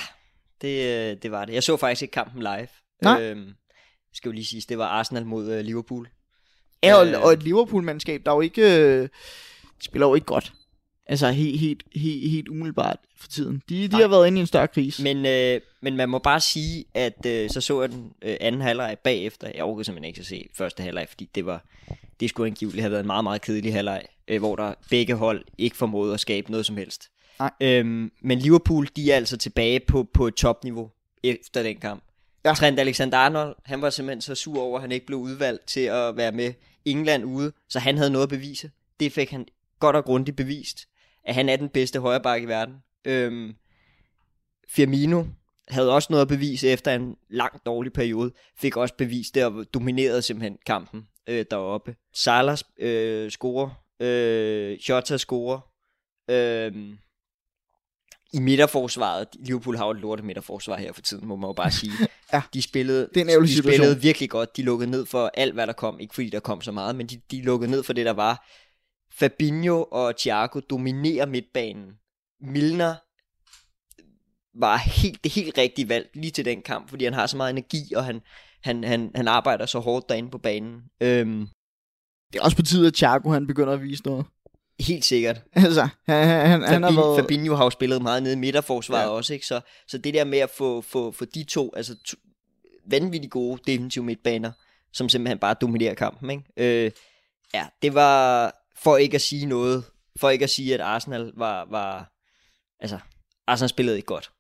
[0.61, 1.53] det, øh, det var det.
[1.53, 2.67] Jeg så faktisk ikke kampen live.
[3.01, 3.21] Nej.
[3.21, 3.53] Øhm,
[4.13, 6.09] skal jo lige sige, det var Arsenal mod øh, Liverpool.
[6.83, 8.79] Ja, og, øh, og et Liverpool-mandskab, der jo ikke...
[8.79, 9.09] Øh,
[9.83, 10.53] spiller jo ikke godt.
[11.05, 13.61] Altså helt, helt, helt, helt umiddelbart for tiden.
[13.69, 15.03] De, de har været inde i en større krise.
[15.03, 18.61] Men, øh, men man må bare sige, at øh, så så jeg den øh, anden
[18.61, 19.51] halvleg bagefter.
[19.55, 21.65] Jeg overgik simpelthen ikke at se første halvleg, fordi det var
[22.19, 25.45] det skulle angiveligt have været en meget, meget kedelig halvleg, øh, hvor der begge hold
[25.57, 27.09] ikke formåede at skabe noget som helst.
[27.39, 27.51] Nej.
[27.61, 30.91] Øhm, men Liverpool, de er altså tilbage på, på et topniveau
[31.23, 32.03] efter den kamp.
[32.45, 32.53] Ja.
[32.53, 36.17] Trent Alexander-Arnold, han var simpelthen så sur over, at han ikke blev udvalgt til at
[36.17, 36.53] være med
[36.85, 38.71] England ude, så han havde noget at bevise.
[38.99, 39.45] Det fik han
[39.79, 40.87] godt og grundigt bevist,
[41.23, 42.75] at han er den bedste højreback i verden.
[43.05, 43.55] Øhm,
[44.69, 45.23] Firmino
[45.67, 49.65] havde også noget at bevise efter en lang dårlig periode, fik også bevist det og
[49.73, 51.95] dominerede simpelthen kampen øh, deroppe.
[52.13, 55.59] Salah øh, scorer, øh, Jota scorer,
[56.29, 56.93] øh,
[58.33, 61.71] i midterforsvaret, Liverpool har jo et lortet midterforsvar her for tiden, må man jo bare
[61.71, 61.91] sige.
[62.33, 62.41] ja.
[62.53, 64.57] De spillede, det er en de spillede virkelig godt.
[64.57, 65.99] De lukkede ned for alt, hvad der kom.
[65.99, 68.47] Ikke fordi der kom så meget, men de, de lukkede ned for det, der var.
[69.19, 71.91] Fabinho og Thiago dominerer midtbanen.
[72.41, 72.95] Milner
[74.59, 77.49] var helt, det helt rigtige valg lige til den kamp, fordi han har så meget
[77.49, 78.21] energi, og han,
[78.63, 80.81] han, han, han arbejder så hårdt derinde på banen.
[81.01, 81.47] Øhm,
[82.33, 84.25] det er også på tide, at Thiago han begynder at vise noget.
[84.79, 85.41] Helt sikkert.
[85.53, 87.19] Altså, han, han, han har været...
[87.19, 89.09] Fabinho har jo spillet meget nede i midterforsvaret ja.
[89.09, 89.45] også, ikke?
[89.45, 92.17] Så, så det der med at få, få, få de to, altså to,
[92.85, 94.51] vanvittigt gode defensive midtbaner,
[94.93, 96.43] som simpelthen bare dominerer kampen, ikke?
[96.85, 96.91] Øh,
[97.53, 99.83] ja, det var for ikke at sige noget,
[100.19, 102.11] for ikke at sige, at Arsenal var, var
[102.79, 102.99] altså,
[103.47, 104.31] Arsenal spillede ikke godt.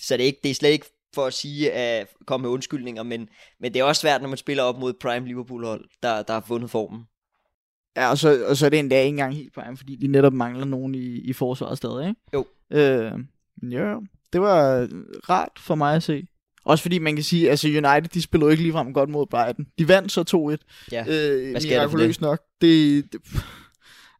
[0.00, 3.02] Så det er, ikke, det er slet ikke for at sige, at komme med undskyldninger,
[3.02, 3.28] men,
[3.60, 6.40] men det er også svært, når man spiller op mod Prime Liverpool-hold, der, der har
[6.40, 7.02] fundet formen.
[7.96, 10.32] Ja, og så, og så er det endda ikke engang helt Prime, fordi de netop
[10.32, 12.20] mangler nogen i, i forsvaret stadig, ikke?
[12.34, 12.46] Jo.
[12.70, 13.12] Øh,
[13.72, 13.94] ja,
[14.32, 14.88] det var
[15.28, 16.26] rart for mig at se.
[16.64, 19.66] Også fordi man kan sige, altså United, de spillede ikke ligefrem godt mod Brighton.
[19.78, 20.88] De vandt så 2-1.
[20.92, 22.20] Ja, øh, hvad sker der for det?
[22.20, 22.40] nok.
[22.60, 23.20] Det, det,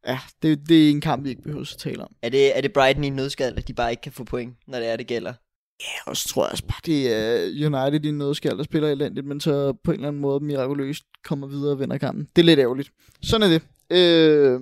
[0.06, 2.14] ja, det, det er en kamp, vi ikke behøver at tale om.
[2.22, 4.56] Er det, er det Brighton i en nødskal, at de bare ikke kan få point,
[4.66, 5.32] når det er, det gælder?
[5.80, 8.88] Ja, og så tror jeg også bare, det er United i en nødskal, der spiller
[8.88, 12.28] elendigt, men så på en eller anden måde mirakuløst kommer videre og vinder kampen.
[12.36, 12.92] Det er lidt ærgerligt.
[13.22, 13.62] Sådan er det.
[13.90, 14.60] Øh,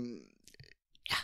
[1.11, 1.17] ja.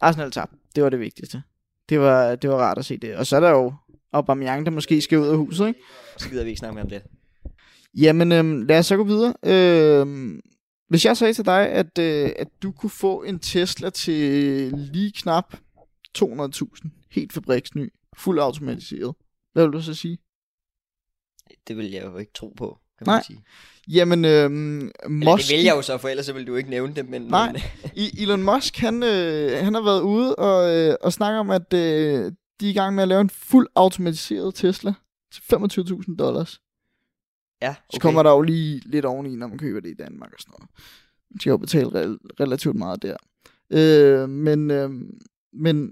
[0.00, 0.56] Arsenal tabte.
[0.74, 1.42] Det var det vigtigste.
[1.88, 3.16] Det var, det var rart at se det.
[3.16, 3.74] Og så er der jo
[4.12, 5.80] Aubameyang, der måske skal ud af huset, ikke?
[6.16, 7.02] Så gider vi ikke snakke mere om det.
[7.94, 9.34] Jamen, øhm, lad os så gå videre.
[9.44, 10.40] Øhm,
[10.88, 15.12] hvis jeg sagde til dig, at, øh, at du kunne få en Tesla til lige
[15.12, 15.54] knap
[16.18, 19.14] 200.000, helt fabriksny, fuld automatiseret,
[19.52, 20.18] hvad vil du så sige?
[21.68, 23.16] Det vil jeg jo ikke tro på, kan Nej.
[23.16, 23.44] man sige.
[23.88, 25.48] Jamen, øhm, Musk...
[25.48, 27.22] det vil jeg jo så, for ellers så vil du ikke nævne det, men...
[27.22, 27.60] Nej,
[28.18, 32.32] Elon Musk, han, øh, han har været ude og, øh, og snakker om, at øh,
[32.60, 34.92] de er i gang med at lave en fuld automatiseret Tesla
[35.32, 36.60] til 25.000 dollars.
[37.62, 37.80] Ja, Okay.
[37.92, 40.52] Så kommer der jo lige lidt oveni, når man køber det i Danmark og sådan
[40.58, 40.70] noget.
[41.30, 43.16] Man skal jo betale re- relativt meget der.
[43.70, 44.90] Øh, men, øh,
[45.52, 45.90] men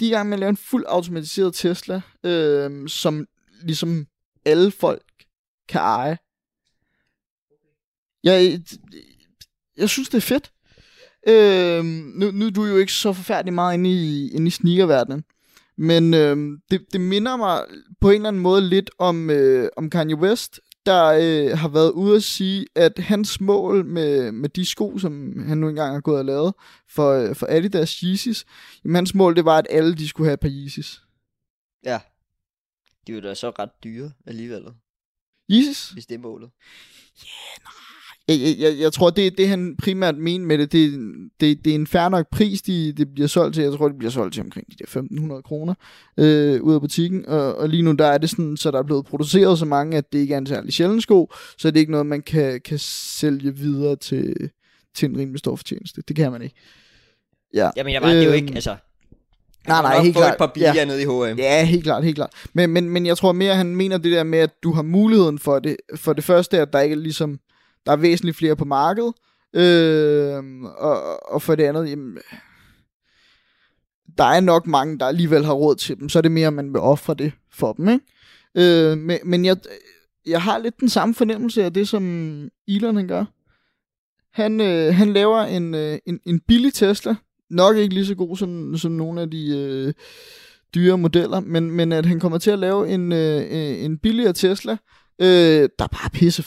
[0.00, 3.26] de er i gang med at lave en fuld automatiseret Tesla, øh, som
[3.62, 4.06] ligesom
[4.44, 5.02] alle folk
[5.68, 6.18] kan eje.
[8.24, 8.60] Jeg,
[9.76, 10.52] jeg synes, det er fedt.
[11.28, 15.24] Øh, nu, nu er du jo ikke så forfærdelig meget inde i, inde i sneakerverdenen.
[15.76, 17.64] Men øh, det, det minder mig
[18.00, 21.92] på en eller anden måde lidt om, øh, om Kanye West, der øh, har været
[21.92, 26.00] ude at sige, at hans mål med, med de sko, som han nu engang har
[26.00, 26.54] gået og lavet
[26.88, 28.44] for, øh, for Adidas Yeezys,
[28.84, 31.02] jamen hans mål det var, at alle de skulle have et par Yeezys.
[31.84, 32.00] Ja.
[33.06, 34.62] De er jo da så ret dyre alligevel,
[35.50, 35.90] Yeezys?
[35.90, 36.50] hvis det er målet.
[37.22, 37.72] Jeg,
[38.28, 40.92] jeg, jeg, jeg tror, det det han primært mener med det, det,
[41.40, 43.62] det, det er en fair nok pris, de, det bliver solgt til.
[43.62, 45.00] Jeg tror, det bliver solgt til omkring de der
[45.36, 45.74] 1.500 kroner
[46.18, 47.26] øh, ud af butikken.
[47.26, 49.96] Og, og lige nu, der er det sådan, så der er blevet produceret så mange,
[49.96, 52.60] at det ikke er en særlig sjælden sko, så det er ikke noget, man kan,
[52.64, 54.50] kan sælge videre til,
[54.94, 56.02] til en rimelig stor fortjeneste.
[56.08, 56.54] Det kan man ikke.
[57.54, 57.70] Ja.
[57.76, 58.76] Jamen, jeg var, det er jo Øhm, ikke, altså...
[59.68, 60.32] Nej, nej, helt klart.
[60.32, 60.84] et par billigere Ja.
[60.84, 61.38] nede i H&M.
[61.38, 62.30] Ja, helt klart, helt klart.
[62.52, 64.82] Men, men, men jeg tror mere, at han mener det der med, at du har
[64.82, 65.76] muligheden for det.
[65.96, 67.38] For det første, at der ikke er ligesom,
[67.86, 69.14] der er væsentligt flere på markedet.
[69.54, 72.18] Øh, og, og for det andet, jamen,
[74.18, 76.08] der er nok mange, der alligevel har råd til dem.
[76.08, 78.04] Så er det mere, at man vil ofre det for dem, ikke?
[78.54, 79.56] Øh, men, men jeg,
[80.26, 82.02] jeg har lidt den samme fornemmelse af det, som
[82.68, 83.24] Elon han gør.
[84.32, 87.14] Han, øh, han laver en, øh, en, en billig Tesla.
[87.50, 89.92] Nok ikke lige så god som, som nogle af de øh,
[90.74, 94.76] dyre modeller, men, men at han kommer til at lave en, øh, en billigere Tesla,
[95.18, 96.42] øh, der er bare pisse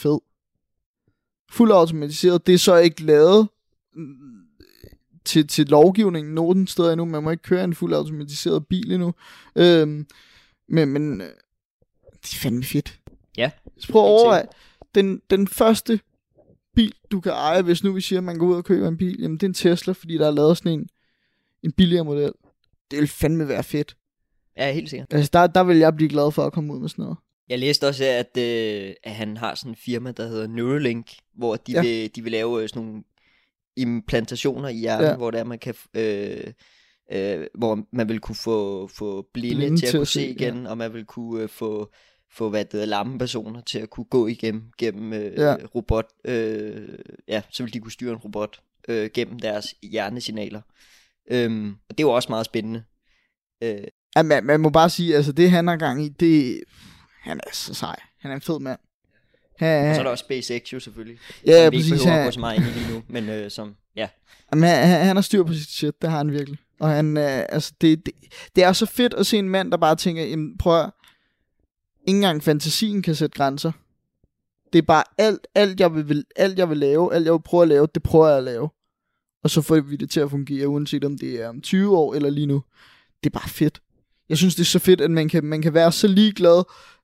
[1.50, 1.56] fed.
[1.56, 2.46] Fuld automatiseret.
[2.46, 3.48] Det er så ikke lavet
[3.94, 4.14] mm,
[5.24, 7.04] til, til lovgivningen nogen steder endnu.
[7.04, 9.14] Man må ikke køre en fuld automatiseret bil endnu.
[9.56, 9.88] Øh,
[10.68, 11.26] men, men øh,
[12.22, 13.00] det er fandme fedt.
[13.36, 13.50] Ja.
[13.78, 14.46] Så prøv at overveje,
[14.94, 16.00] den, den første
[16.74, 18.96] bil, du kan eje, hvis nu vi siger, at man går ud og køber en
[18.96, 20.88] bil, jamen det er en Tesla, fordi der er lavet sådan en
[21.62, 22.32] en billigere model.
[22.90, 23.96] Det vil fandme være fedt.
[24.56, 25.14] Ja, helt sikkert.
[25.14, 27.18] Altså, der, der vil jeg blive glad for at komme ud med sådan noget.
[27.48, 31.56] Jeg læste også, at, øh, at han har sådan en firma, der hedder Neuralink, hvor
[31.56, 31.82] de, Ja.
[31.82, 33.02] vil, de vil lave øh, sådan nogle
[33.76, 35.16] implantationer i hjernen, Ja.
[35.16, 36.52] hvor det er, man kan, øh,
[37.12, 40.70] øh, hvor man vil kunne få, få blinde, Blinde til at kunne se igen, ja.
[40.70, 41.92] og man vil kunne øh, få,
[42.32, 45.56] få hvad det hedder, lamme personer til at kunne gå igennem gennem øh, ja.
[45.74, 46.06] robot.
[46.24, 46.88] Øh,
[47.28, 50.60] ja, så vil de kunne styre en robot øh, gennem deres hjernesignaler.
[51.30, 52.82] Øhm, og det er jo også meget spændende.
[53.62, 53.84] Øh,
[54.16, 56.60] Ja, man, man må bare sige, altså det han har gang i, det...
[57.20, 57.96] Han er så sej.
[58.18, 58.78] Han er en fed mand.
[59.58, 61.18] Han, og så er der også SpaceX jo selvfølgelig.
[61.46, 62.06] ja, som vi ikke præcis.
[62.06, 64.08] at Han, gå så meget ind i lige nu, men øh, som, ja.
[64.52, 66.58] Jamen, han, han, han har styr på sit shit, det har han virkelig.
[66.80, 68.14] Og han, øh, altså, det, det,
[68.56, 70.90] det er så fedt at se en mand, der bare tænker, jamen, prøv at,
[72.06, 73.72] ikke engang fantasien kan sætte grænser.
[74.72, 77.62] Det er bare alt, alt jeg, vil, alt jeg vil lave, alt jeg vil prøve
[77.62, 78.68] at lave, det prøver jeg at lave.
[79.44, 82.14] Og så får vi det til at fungere, uanset om det er om 20 år
[82.14, 82.62] eller lige nu.
[83.24, 83.80] Det er bare fedt.
[84.28, 86.62] Jeg synes, det er så fedt, at man kan, man kan være så ligeglad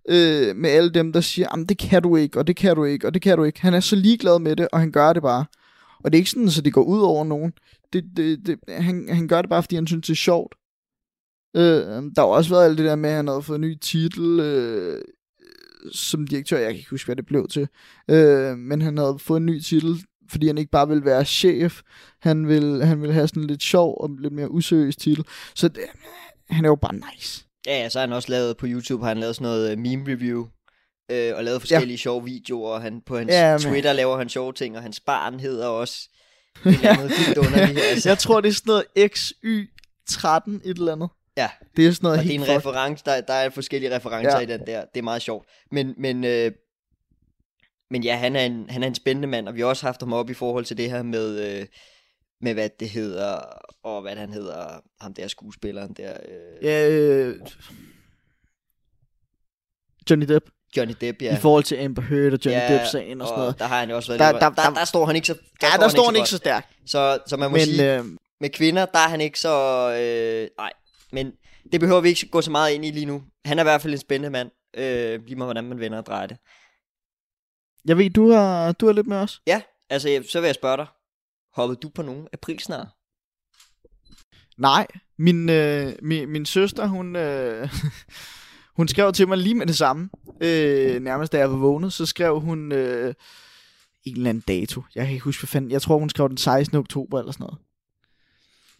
[0.09, 2.85] øh, med alle dem, der siger, jamen det kan du ikke, og det kan du
[2.85, 3.61] ikke, og det kan du ikke.
[3.61, 5.45] Han er så ligeglad med det, og han gør det bare.
[6.05, 7.53] Og det er ikke sådan, så det går ud over nogen.
[7.93, 10.55] Det, det, det, han, han gør det bare, fordi han synes, det er sjovt.
[11.57, 11.63] Øh,
[12.17, 14.41] der har også været alt det der med, at han havde fået en ny titel
[14.41, 15.03] øh,
[15.93, 16.59] som direktør.
[16.59, 17.69] Jeg kan ikke huske, hvad det blev til.
[18.11, 21.83] Øh, men han havde fået en ny titel, fordi han ikke bare ville være chef.
[22.21, 25.25] Han ville, han ville have sådan en lidt sjov og lidt mere useriøs titel.
[25.55, 25.83] Så det,
[26.51, 27.44] han er jo bare nice.
[27.67, 29.79] Ja, ja, så har han også lavet på YouTube, har han lavet sådan noget øh,
[29.79, 30.47] meme review,
[31.11, 31.97] øh, og lavet forskellige ja.
[31.97, 35.01] sjove videoer, og han, på hans Ja, men- Twitter laver han sjove ting, og hans
[35.01, 36.09] barn hedder også
[36.67, 37.79] et eller andet vildt underligt.
[37.91, 38.09] Altså.
[38.09, 41.09] Jeg tror, det er sådan noget XY13 et eller andet.
[41.37, 42.57] Ja, Det er sådan noget og det er helt en fucked.
[42.71, 44.41] reference, der, der er forskellige referencer ja.
[44.41, 44.85] i den der.
[44.95, 45.49] Det er meget sjovt.
[45.71, 46.53] Men, men, øh,
[47.91, 50.01] men ja, han er, en, han er en spændende mand, og vi har også haft
[50.01, 51.67] ham op i forhold til det her med, øh,
[52.41, 53.39] med hvad det hedder,
[53.83, 57.41] og hvad han hedder, ham der skuespilleren der, øh, Ja, øh,
[60.11, 60.45] Johnny Depp.
[60.77, 61.37] Johnny Depp, Ja.
[61.37, 63.59] I forhold til Amber Heard og Johnny Ja, Depp-sagen og sådan noget.
[63.59, 65.27] der har han jo også været Der- lidt- der- der, der- der, står han ikke
[65.27, 66.69] så der Ja, der står han ikke så stærkt.
[66.87, 68.05] Så, så man må Men sige, øh,
[68.41, 69.55] med kvinder, der er han ikke så...
[70.01, 70.73] Øh, nej,
[71.13, 71.33] men
[71.73, 73.23] det behøver vi ikke gå så meget ind i lige nu.
[73.45, 74.51] Han er i hvert fald en spændende mand.
[74.77, 76.37] Øh, lige meget hvordan man vender og drejer det.
[77.85, 79.41] jeg ved, du har, du har lidt med os.
[79.47, 80.87] Ja, altså så vil jeg spørge dig.
[81.55, 82.97] Hoppede du på nogen aprilsnar?
[84.57, 84.87] Nej,
[85.19, 87.69] min, øh, min, min søster, hun, øh,
[88.77, 90.11] hun skrev til mig lige med det samme.
[90.41, 93.15] Øh, nærmest da jeg var vågnet, så skrev hun øh,
[94.05, 94.83] en eller anden dato.
[94.95, 95.71] Jeg kan ikke huske, hvad fanden.
[95.71, 96.79] Jeg tror, hun skrev den 16.
[96.79, 97.59] oktober eller sådan noget.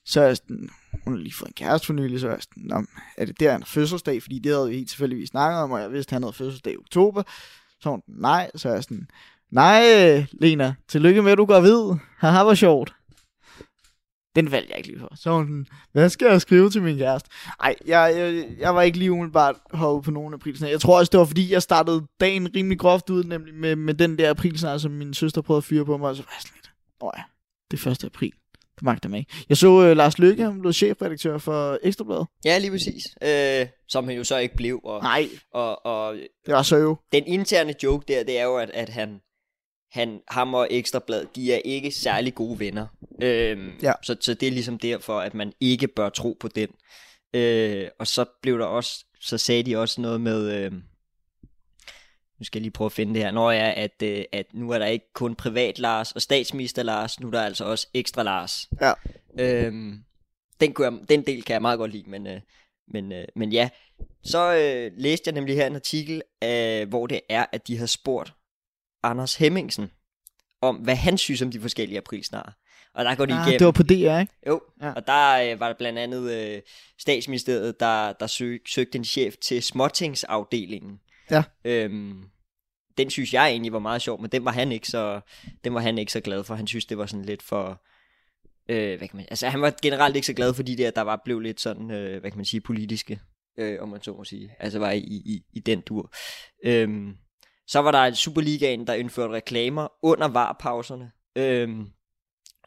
[0.05, 0.69] Så er jeg sådan,
[1.05, 2.85] hun har lige fået en kæreste for nylig, så er jeg sådan, Nå,
[3.17, 4.23] er det der, han har fødselsdag?
[4.23, 6.73] Fordi det havde vi helt tilfældigvis snakket om, og jeg vidste, at han havde fødselsdag
[6.73, 7.23] i oktober.
[7.81, 9.09] Så hun, nej, så er jeg sådan,
[9.55, 9.83] nej,
[10.33, 11.99] Lena, tillykke med, at du går vid.
[12.19, 12.95] Haha, hvor sjovt.
[14.37, 15.13] Den valgte jeg ikke lige for.
[15.17, 17.31] Så var sådan, hvad skal jeg skrive til min kæreste?
[17.61, 20.69] Ej, jeg, jeg, jeg var ikke lige umiddelbart hoppet på nogen aprilsnar.
[20.69, 23.95] Jeg tror også, det var fordi, jeg startede dagen rimelig groft ud, nemlig med, med
[23.95, 26.43] den der aprilsnar, som min søster prøvede at fyre på mig, og så var jeg
[26.43, 27.23] sådan lidt, åh ja,
[27.71, 28.05] det er 1.
[28.05, 28.33] april.
[28.75, 29.33] Det magter mig ikke.
[29.49, 32.27] Jeg så uh, Lars Løkke, han blev chefredaktør for Ekstrabladet.
[32.45, 33.03] Ja, lige præcis.
[33.23, 34.81] Øh, som han jo så ikke blev.
[34.85, 36.15] Og, Nej, og, og
[36.47, 36.97] det var så jo.
[37.13, 39.21] den interne joke der, det er jo, at, at han,
[39.93, 42.87] han, ham og Ekstrablad, de er ikke særlig gode venner.
[43.23, 43.93] Øhm, Ja.
[44.03, 46.69] så, så det er ligesom derfor, at man ikke bør tro på den.
[47.35, 50.73] Øh, og så blev der også, så sagde de også noget med, øh,
[52.39, 54.71] nu skal jeg lige prøve at finde det her, når jeg at, øh, at nu
[54.71, 58.23] er der ikke kun privat Lars og statsminister Lars, nu er der altså også ekstra
[58.23, 58.69] Lars.
[58.81, 58.93] Ja.
[59.41, 60.05] Øhm,
[60.61, 62.41] den, kunne jeg, den del kan jeg meget godt lide, men, øh,
[62.89, 63.69] men, øh, men ja.
[64.25, 67.87] Så øh, læste jeg nemlig her en artikel, øh, hvor det er, at de har
[67.87, 68.33] spurgt
[69.05, 69.91] Anders Hemmingsen
[70.63, 72.53] om, hvad han synes om de forskellige aprilsnare.
[72.95, 73.59] Og der går de Ah, igennem.
[73.59, 74.33] det var på DR, ikke?
[74.47, 74.93] Jo, Ja.
[74.93, 76.63] og der øh, var der blandt andet øh,
[77.01, 81.01] statsministeriet, der, der søg, søgte en chef til småtingsafdelingen.
[81.31, 81.43] Ja.
[81.65, 82.23] Øhm,
[82.99, 85.21] den synes jeg egentlig var meget sjov, men den var han ikke så,
[85.65, 86.55] den var han ikke så glad for.
[86.55, 87.83] Han synes, det var sådan lidt for...
[88.69, 91.03] Øh, hvad kan man, altså han var generelt ikke så glad, fordi det, at der
[91.03, 93.21] var blev lidt sådan, øh, hvad kan man sige, politiske,
[93.59, 94.51] øh, om man så må sige.
[94.61, 96.13] Altså var i, i, i den dur.
[96.65, 97.15] Øhm,
[97.67, 101.11] så var der Superligaen, der indførte reklamer under varpauserne.
[101.37, 101.87] Øhm,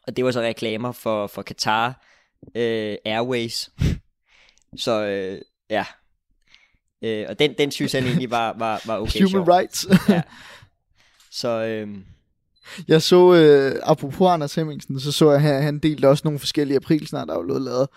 [0.06, 2.04] og det var så reklamer for, for Qatar
[2.54, 3.70] øh, Airways.
[4.84, 5.84] så øh, ja.
[7.02, 9.48] Øh, og den, den synes han egentlig var, var, var okay Human sjov.
[9.48, 9.86] rights.
[10.08, 10.22] Ja.
[11.30, 11.88] Så øh,
[12.88, 16.76] Jeg så, øh, apropos Anders Hemmingsen, så så jeg, han, han delte også nogle forskellige
[16.76, 17.88] aprilsnar, der var lavet.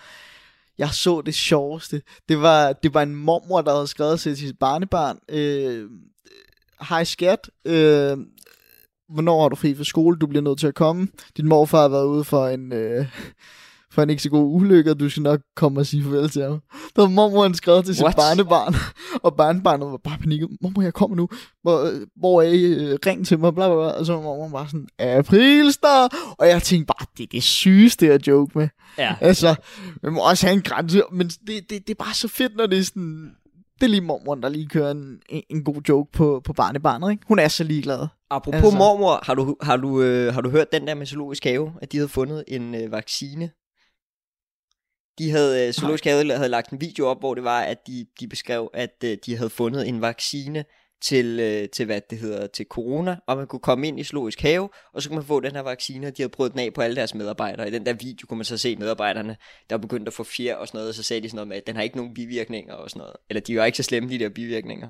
[0.78, 2.02] Jeg så det sjoveste.
[2.30, 5.90] Det var, det var en mormor, der havde skrevet til sit barnebarn, øh,
[6.90, 8.18] Hej skat, øh,
[9.14, 10.18] hvornår har du fri fra skole?
[10.18, 11.08] Du bliver nødt til at komme.
[11.38, 13.06] Din morfar har været ude for en, øh,
[13.92, 16.42] for en ikke så god ulykke, og du skal nok komme og sige farvel til
[16.42, 16.62] ham.
[16.96, 18.16] Der var mormoren skrevet til sit What?
[18.16, 18.76] barnebarn,
[19.26, 20.50] og barnebarnet var bare panikket.
[20.62, 21.30] Mormor, jeg kommer nu.
[21.62, 22.64] Hvor, hvor er I?
[22.64, 23.88] Øh, Ring til mig, bla, bla, bla.
[23.88, 26.34] Og så var mormor bare sådan, aprilstar.
[26.38, 28.68] Og jeg tænkte bare, det er det sygeste at joke med.
[28.98, 29.16] Ja.
[29.22, 29.56] Altså,
[30.04, 32.66] man må også have en grænse, men det, det, det er bare så fedt, når
[32.66, 33.32] det er sådan...
[33.82, 37.24] Det er lige mormoren, der lige kører en, en, god joke på, på barnebarnet, ikke?
[37.28, 38.08] Hun er så ligeglad.
[38.30, 38.78] Apropos altså.
[38.78, 41.92] mormor, har du, har, du, øh, har du hørt den der med Zoologisk Have, at
[41.92, 43.52] de havde fundet en øh, vaccine?
[45.18, 48.06] De havde, øh, Zoologisk Have havde lagt en video op, hvor det var, at de,
[48.20, 50.66] de beskrev, at øh, de havde fundet en vaccine
[51.02, 54.42] til, øh, til, hvad det hedder, til corona, og man kunne komme ind i Zoologisk
[54.42, 56.74] Have, og så kunne man få den her vaccine, og de havde prøvet den af
[56.74, 57.68] på alle deres medarbejdere.
[57.68, 59.38] I den der video kunne man så se medarbejderne,
[59.70, 61.48] der var begyndt at få fjer og sådan noget, og så sagde de sådan noget
[61.48, 63.16] med, at den har ikke nogen bivirkninger og sådan noget.
[63.30, 64.90] Eller de var ikke så slemme, de der bivirkninger.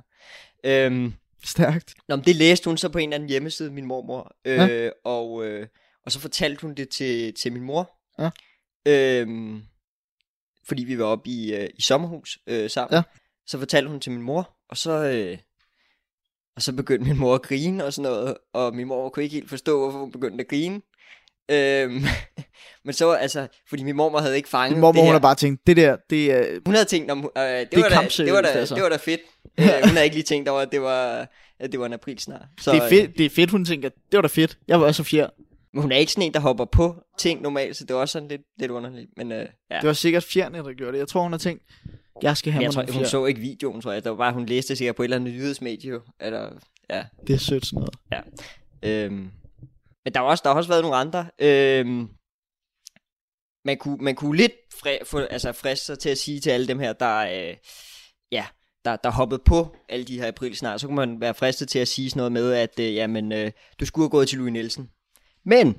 [0.64, 1.94] Øhm, Stærkt.
[2.08, 4.36] Nå, men det læste hun så på en eller anden hjemmeside, min mormor.
[4.46, 4.90] Øh, ja.
[5.04, 5.68] og, øh,
[6.06, 7.92] og så fortalte hun det til, til min mor.
[8.20, 8.30] Ja.
[8.86, 9.64] Øhm,
[10.68, 12.96] fordi vi var oppe i, øh, i sommerhus øh, sammen.
[12.96, 13.02] Ja.
[13.48, 15.38] Så fortalte hun til min mor, og så, øh,
[16.62, 18.38] og så begyndte min mor at grine og sådan noget.
[18.54, 20.82] Og min mor kunne ikke helt forstå, hvorfor hun begyndte at grine.
[21.52, 22.04] Øhm,
[22.86, 25.12] men så, altså, fordi min mormor havde ikke fanget Min mormor, det hun her.
[25.14, 26.60] har bare tænkt, det der, det er...
[26.66, 28.76] Hun havde tænkt, om, øh, det, er var da, det, var da, altså.
[28.76, 29.22] det var da fedt.
[29.60, 31.28] Øh, hun havde ikke lige tænkt over, at det var,
[31.60, 32.42] at det var en april snart.
[32.62, 34.58] Så, Det er, fedt, det er fedt, hun tænker, det var da fedt.
[34.68, 35.30] Jeg var også så fjer.
[35.74, 38.12] Men hun er ikke sådan en, der hopper på ting normalt, så det var også
[38.14, 39.10] sådan lidt, lidt underligt.
[39.18, 41.00] Men øh, ja, Det var sikkert fjerne, der gjorde det.
[41.00, 41.64] Jeg tror, hun har tænkt,
[42.24, 44.04] jeg skal have Men mig jeg tror, hun så ikke videoen, tror jeg.
[44.04, 46.00] Det var bare, hun læste sikkert på et eller andet nyhedsmedie.
[46.20, 46.52] Eller,
[46.90, 48.26] ja, Det er sødt sådan noget.
[48.84, 49.32] øhm.
[50.06, 51.30] Men der har også, der har også været nogle andre.
[51.40, 52.08] Øhm.
[53.66, 56.68] Man kunne, man kunne lidt fri, få, altså friste sig til at sige til alle
[56.68, 57.56] dem her, der, øh,
[58.32, 58.46] ja,
[58.86, 61.80] der, der hoppede på alle de her april snart, så kunne man være fristet til
[61.80, 64.54] at sige sådan noget med, at øh, jamen, øh, du skulle have gået til Louis
[64.54, 64.90] Nielsen.
[65.46, 65.76] Men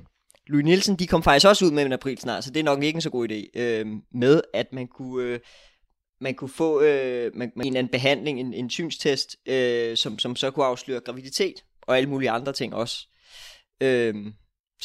[0.47, 2.83] Louis Nielsen, de kom faktisk også ud med en april snart, så det er nok
[2.83, 5.39] ikke en så god idé, øh, med at man kunne, øh,
[6.23, 10.19] man kunne få øh, man, man, en eller anden behandling, en, en synstest, øh, som,
[10.19, 13.07] som så kunne afsløre graviditet, og alle mulige andre ting også.
[13.81, 14.13] Øh,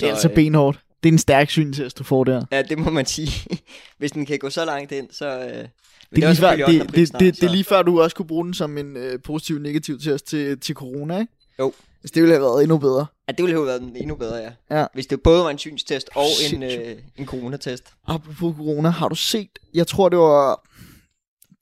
[0.00, 0.78] Det er altså benhårdt.
[1.02, 2.44] Det er en stærk syntest, du får der.
[2.52, 3.30] Ja, det må man sige.
[3.98, 5.26] Hvis den kan gå så langt ind, så...
[5.38, 8.02] Øh, Det er, lige før, det, det, snart, det, det er så- lige før, du
[8.02, 11.32] også kunne bruge den som en øh, positiv negativ test til, til corona, ikke?
[11.58, 11.72] Jo.
[12.00, 13.06] Hvis det ville have været endnu bedre.
[13.28, 14.50] Ja, det ville have været endnu bedre, ja.
[14.80, 14.86] Ja.
[14.94, 17.84] Hvis det både var en synstest og en, øh, en coronatest.
[18.06, 20.68] Apropos corona, har du set, jeg tror det var,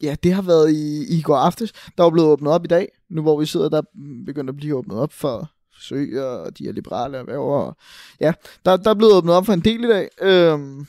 [0.03, 2.89] ja det har været i, i går aftes, der er blevet åbnet op i dag,
[3.09, 3.83] nu hvor vi sidder, der
[4.27, 7.57] begynder at blive åbnet op for forsøg og de her liberale erhverver.
[7.57, 7.77] og
[8.21, 8.33] ja,
[8.65, 10.87] der, der er blevet åbnet op for en del i dag, øhm,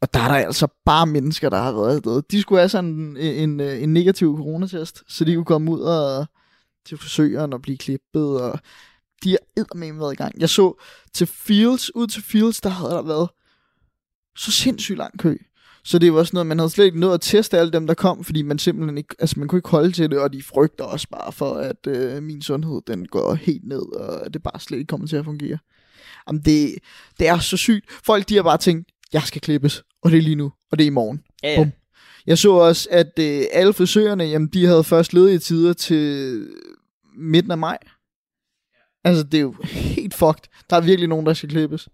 [0.00, 2.22] og der er der altså bare mennesker, der har været afsted.
[2.30, 6.26] De skulle have sådan en, en, en negativ coronatest, så de kunne komme ud og
[6.86, 8.60] til forsøgeren og blive klippet, og
[9.24, 10.40] de har eddermame været i gang.
[10.40, 10.80] Jeg så
[11.14, 13.28] til Fields, ud til Fields, der havde der været
[14.36, 15.36] så sindssygt lang kø.
[15.88, 17.94] Så det var sådan noget, man havde slet ikke nået at teste alle dem, der
[17.94, 20.84] kom, fordi man simpelthen ikke, altså man kunne ikke holde til det, og de frygter
[20.84, 24.60] også bare for, at øh, min sundhed, den går helt ned, og at det bare
[24.60, 25.58] slet ikke kommer til at fungere.
[26.28, 26.74] Jamen det,
[27.18, 27.90] det er så sygt.
[28.04, 30.84] Folk, de har bare tænkt, jeg skal klippes, og det er lige nu, og det
[30.84, 31.22] er i morgen.
[31.42, 31.56] Ja, ja.
[31.56, 31.72] Bum.
[32.26, 36.46] Jeg så også, at øh, alle frisørerne, jamen, de havde først ledige tider til
[37.16, 37.78] midten af maj.
[39.04, 40.42] Altså, det er jo helt fucked.
[40.70, 41.88] Der er virkelig nogen, der skal klippes.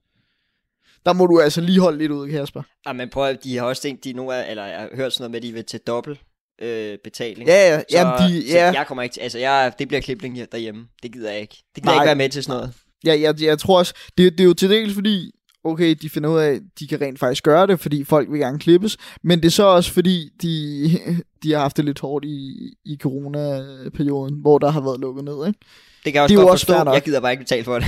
[1.06, 2.62] Der må du altså lige holde lidt ud, Kasper.
[2.86, 5.12] Ja, men prøv at, de har også tænkt, de nu er, eller jeg har hørt
[5.12, 6.20] sådan noget med, at de vil til dobbelt
[6.62, 7.48] øh, betaling.
[7.48, 8.72] Ja, ja, Så, jamen, de, så ja.
[8.72, 10.86] jeg kommer ikke til, altså jeg, det bliver klipning her derhjemme.
[11.02, 11.56] Det gider jeg ikke.
[11.74, 12.04] Det gider jeg Nej.
[12.04, 12.72] ikke være med til sådan noget.
[13.06, 15.30] Ja, jeg, jeg tror også, det, det er jo til dels fordi,
[15.64, 18.40] okay, de finder ud af, at de kan rent faktisk gøre det, fordi folk vil
[18.40, 20.90] gerne klippes, men det er så også fordi, de,
[21.42, 25.46] de har haft det lidt hårdt i, i coronaperioden, hvor der har været lukket ned,
[25.46, 25.58] ikke?
[26.04, 26.92] Det kan jeg også Det er jo godt også forstå.
[26.92, 27.86] Jeg gider bare ikke betale for det.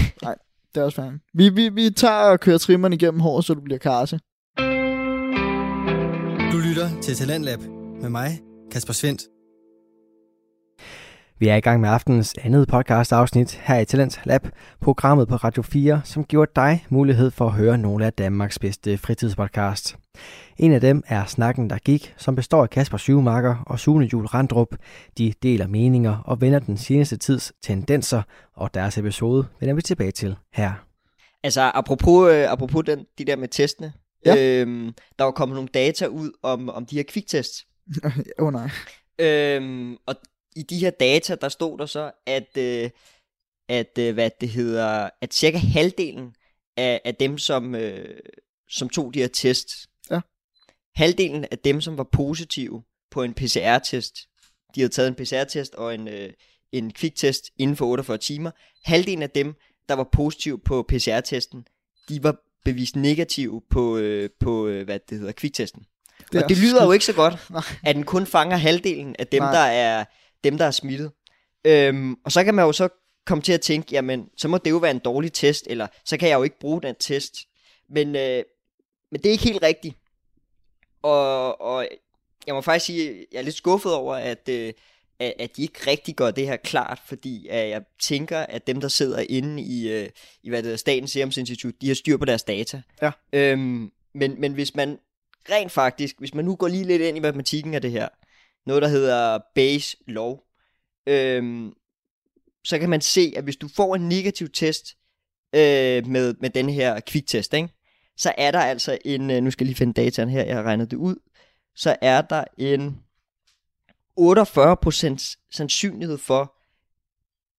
[0.76, 1.22] Det er også færdigt.
[1.34, 4.18] Vi, vi, vi tager og kører trimmeren igennem håret, så du bliver karse.
[6.52, 7.58] Du lytter til Talentlab
[8.02, 8.40] med mig,
[8.72, 9.22] Kasper Svendt.
[11.38, 14.48] Vi er i gang med aftenens andet podcast afsnit her i Talent Lab,
[14.80, 18.98] programmet på Radio 4, som giver dig mulighed for at høre nogle af Danmarks bedste
[18.98, 19.96] fritidspodcast.
[20.58, 24.26] En af dem er Snakken, der gik, som består af Kasper Syvmarker og Sune Jul
[24.26, 24.76] Randrup.
[25.18, 28.22] De deler meninger og vender den seneste tids tendenser,
[28.54, 30.72] og deres episode vender vi tilbage til her.
[31.42, 33.92] Altså, apropos, øh, apropos den, de der med testene.
[34.26, 34.60] Ja.
[34.60, 37.66] Øhm, der var kommet nogle data ud om, om de her kviktests.
[38.38, 38.70] Åh oh, nej.
[39.18, 40.14] Øhm, og
[40.56, 42.90] i de her data, der stod der så, at, øh,
[43.68, 46.34] at øh, hvad det hedder, at cirka halvdelen
[46.76, 48.16] af, af dem, som, øh,
[48.68, 49.88] som tog de her tests.
[50.96, 54.16] Halvdelen af dem, som var positive på en PCR-test,
[54.74, 56.32] de havde taget en PCR-test og en, øh,
[56.72, 58.50] en kviktest inden for 48 timer,
[58.84, 59.54] halvdelen af dem,
[59.88, 61.66] der var positive på PCR-testen,
[62.08, 65.82] de var bevist negativ på, øh, på øh, hvad det hedder, kviktesten.
[66.32, 66.84] Det og det lyder skidt.
[66.86, 67.34] jo ikke så godt,
[67.86, 69.52] at den kun fanger halvdelen af dem, Nej.
[69.52, 70.04] der er,
[70.44, 71.10] dem, der er smittet.
[71.64, 72.88] Øhm, og så kan man jo så
[73.26, 76.16] komme til at tænke, jamen, så må det jo være en dårlig test, eller så
[76.16, 77.36] kan jeg jo ikke bruge den test.
[77.88, 78.42] Men, øh,
[79.10, 79.94] men det er ikke helt rigtigt.
[81.06, 81.88] Og, og
[82.46, 84.72] jeg må faktisk sige, at jeg er lidt skuffet over, at, øh,
[85.18, 88.80] at, at de ikke rigtig gør det her klart, fordi at jeg tænker, at dem,
[88.80, 90.08] der sidder inde i, øh,
[90.42, 92.82] i hvad det hedder, Statens Serum Institut, de har styr på deres data.
[93.02, 93.10] Ja.
[93.32, 94.98] Øhm, men, men hvis man
[95.50, 98.08] rent faktisk, hvis man nu går lige lidt ind i matematikken af det her,
[98.66, 100.36] noget der hedder base law,
[101.06, 101.72] øhm,
[102.64, 104.96] så kan man se, at hvis du får en negativ test
[105.54, 107.68] øh, med, med den her kviktest, ikke?
[108.16, 110.62] Så er der altså en, øh, nu skal jeg lige finde dataen her, jeg har
[110.62, 111.16] regnet det ud,
[111.74, 113.02] så er der en
[114.20, 116.56] 48% sandsynlighed for,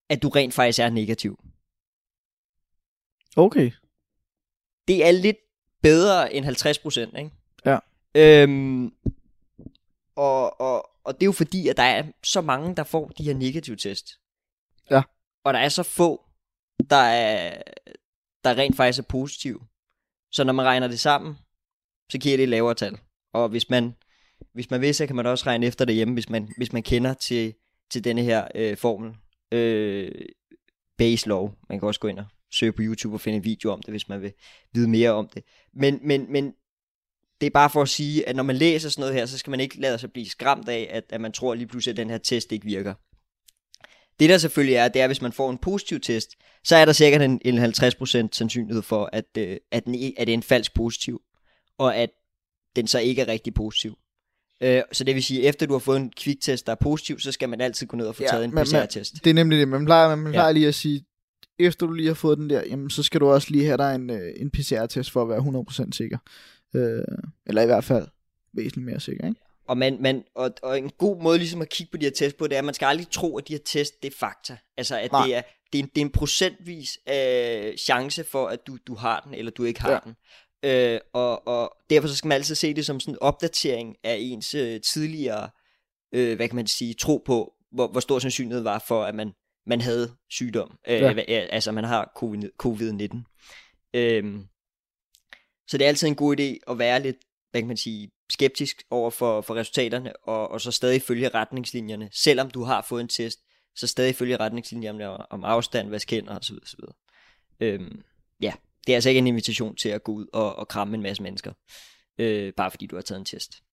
[0.10, 1.40] at du rent faktisk er negativ.
[3.36, 3.72] Okay.
[4.88, 5.38] Det er lidt
[5.82, 7.32] bedre end 50%, ikke?
[7.66, 7.80] Ja.
[8.16, 8.94] Øhm,
[10.16, 13.24] og, og, og det er jo fordi, at der er så mange, der får de
[13.24, 14.20] her negative test.
[14.92, 15.02] Ja.
[15.44, 16.26] Og der er så få,
[16.90, 17.62] der er,
[18.44, 19.60] der rent faktisk er positive.
[20.32, 21.36] Så når man regner det sammen,
[22.12, 22.98] så giver det et lavere tal.
[23.34, 23.94] Og hvis man,
[24.54, 27.14] hvis man vil, så kan man også regne efter derhjemme, hvis man, hvis man kender
[27.14, 27.54] til,
[27.92, 29.14] til denne her øh, formel.
[29.52, 30.12] Øh,
[30.98, 31.50] base law.
[31.70, 33.90] Man kan også gå ind og søge på YouTube og finde en video om det,
[33.90, 34.34] hvis man vil
[34.74, 35.44] vide mere om det.
[35.74, 36.54] Men, men, men
[37.42, 39.52] det er bare for at sige, at når man læser sådan noget her, så skal
[39.52, 42.10] man ikke lade sig blive skræmt af, at, at man tror lige pludselig, at den
[42.10, 42.94] her test ikke virker.
[44.20, 46.86] Det der selvfølgelig er, det er, at hvis man får en positiv test, så er
[46.86, 47.70] der sikkert en, en 50%
[48.32, 51.22] sandsynlighed for, at, øh, at, den, at det er en falsk positiv,
[51.78, 52.10] og at
[52.76, 53.98] den så ikke er rigtig positiv.
[54.62, 57.32] Øh, så det vil sige, efter du har fået en kviktest, der er positiv, så
[57.32, 59.14] skal man altid gå ned og få Ja, taget en PCR-test.
[59.24, 59.68] Det er nemlig det.
[59.68, 60.52] Man plejer, man plejer Ja.
[60.52, 61.06] lige at sige,
[61.60, 63.96] efter du lige har fået den der, jamen, så skal du også lige have dig
[63.96, 66.18] en, øh, en PCR-test for at være 100% sikker.
[66.76, 67.04] Øh,
[67.46, 68.08] eller i hvert fald
[68.54, 69.42] væsentligt mere sikker, ikke?
[69.68, 72.38] Og, man, man, og, og en god måde ligesom at kigge på de her test
[72.38, 74.58] på, det er, at man skal aldrig tro, at de her test, det er fakta.
[74.78, 75.26] Altså, at Nej.
[75.26, 75.42] det er,
[75.74, 79.34] det, er en, det er en procentvis øh, chance for, at du, du har den,
[79.34, 80.00] eller du ikke har Ja.
[80.04, 80.16] den.
[80.64, 84.18] Øh, og, og derfor så skal man altid se det som sådan en opdatering af
[84.20, 85.50] ens øh, tidligere,
[86.14, 89.32] øh, hvad kan man sige, tro på, hvor, hvor stor sandsynlighed var for, at man,
[89.66, 90.78] man havde sygdom.
[90.88, 91.14] Øh, Ja.
[91.50, 93.24] Altså, man har covid- covid-19.
[93.94, 94.48] Øhm,
[95.68, 97.18] så det er altid en god idé at være lidt,
[97.52, 102.10] hvad kan man sige, skeptisk over for, for resultaterne, og, og så stadig følge retningslinjerne,
[102.12, 103.40] selvom du har fået en test,
[103.76, 106.56] så stadig følge retningslinjerne om, om afstand, vask hænder osv.
[106.64, 106.80] osv.
[107.60, 108.04] Øhm,
[108.42, 108.54] ja,
[108.88, 111.24] det er altså ikke en invitation til at gå ud og, og kramme en masse
[111.24, 111.54] mennesker,
[112.18, 113.64] øh, bare fordi du har taget en test.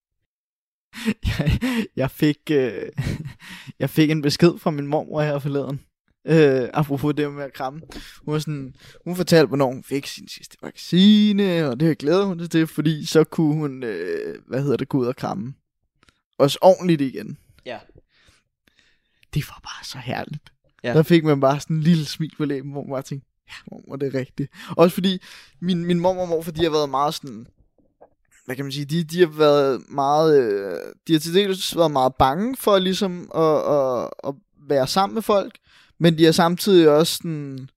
[1.39, 1.61] jeg,
[1.97, 2.93] jeg, fik, øh,
[3.79, 5.81] jeg fik en besked fra min mormor her forleden.
[6.27, 7.81] Øh, apropos det med at kramme.
[8.25, 12.41] Hun, var sådan, hun fortalte, hvornår hun fik sin sidste vaccine, og det glæder hun
[12.41, 15.55] sig til, fordi så kunne hun, øh, hvad hedder det, gå ud og kramme.
[16.39, 17.39] Også ordentligt igen.
[17.67, 17.79] Ja.
[19.35, 20.53] Det var bare så herligt.
[20.85, 20.95] Ja.
[20.95, 23.55] Der fik man bare sådan en lille smil på læben, hvor man bare tænkte, ja,
[23.71, 24.53] mormor, det er rigtigt.
[24.77, 25.19] Også fordi
[25.61, 27.47] min, min mormor og morfar, de har været meget sådan,
[28.45, 31.91] hvad kan man sige, de, de har været meget, øh, de har til dels været
[31.91, 34.35] meget bange for ligesom at, at, at
[34.69, 35.59] være sammen med folk,
[35.99, 37.69] men de har samtidig også sådan,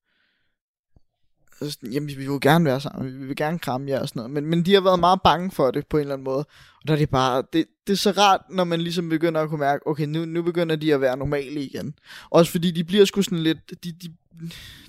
[1.61, 4.19] altså sådan, jamen vi vil gerne være sammen, vi vil gerne kramme jer og sådan
[4.19, 6.45] noget, men, men de har været meget bange for det på en eller anden måde,
[6.81, 9.49] og der er det bare, det, det er så rart, når man ligesom begynder at
[9.49, 11.93] kunne mærke, okay, nu, nu begynder de at være normale igen.
[12.29, 14.13] Også fordi de bliver sgu sådan lidt, de, de,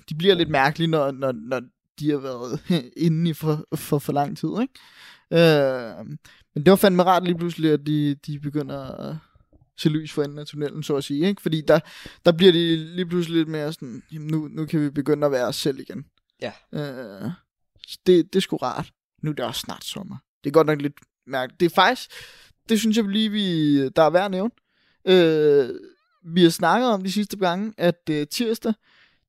[0.09, 1.61] de bliver lidt mærkelige, når, når, når
[1.99, 2.59] de har været
[2.97, 4.73] inde i for, for, for lang tid, ikke?
[5.33, 6.05] Øh,
[6.55, 9.15] men det var fandme rart lige pludselig, at de, de begynder at
[9.79, 11.41] se lys for enden af tunnelen, så at sige, ikke?
[11.41, 11.79] Fordi der,
[12.25, 15.31] der bliver de lige pludselig lidt mere sådan, jamen nu, nu kan vi begynde at
[15.31, 16.05] være os selv igen.
[16.41, 16.51] Ja.
[16.73, 17.31] Øh,
[18.05, 18.91] det, det er sgu rart.
[19.23, 20.17] Nu er det også snart sommer.
[20.43, 20.93] Det er godt nok lidt
[21.27, 21.59] mærkeligt.
[21.59, 22.11] Det er faktisk,
[22.69, 24.51] det synes jeg lige, vi, der er værd at nævne.
[25.05, 25.69] Øh,
[26.25, 28.73] vi har snakket om de sidste gange, at øh, tirsdag,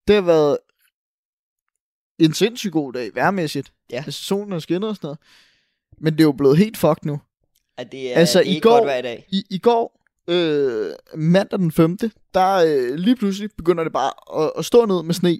[0.08, 0.58] det har været
[2.18, 3.72] en sindssygt god dag, værmæssigt.
[3.90, 3.96] Ja.
[3.96, 5.18] Altså solen har skinnet og sådan noget.
[5.98, 7.20] Men det er jo blevet helt fucked nu.
[7.76, 9.26] At det er, Altså, er i ikke går- godt hver dag.
[9.28, 9.99] I, i går,
[10.30, 11.98] øh, mandag den 5.,
[12.34, 15.38] der øh, lige pludselig begynder det bare at, at stå ned med sne.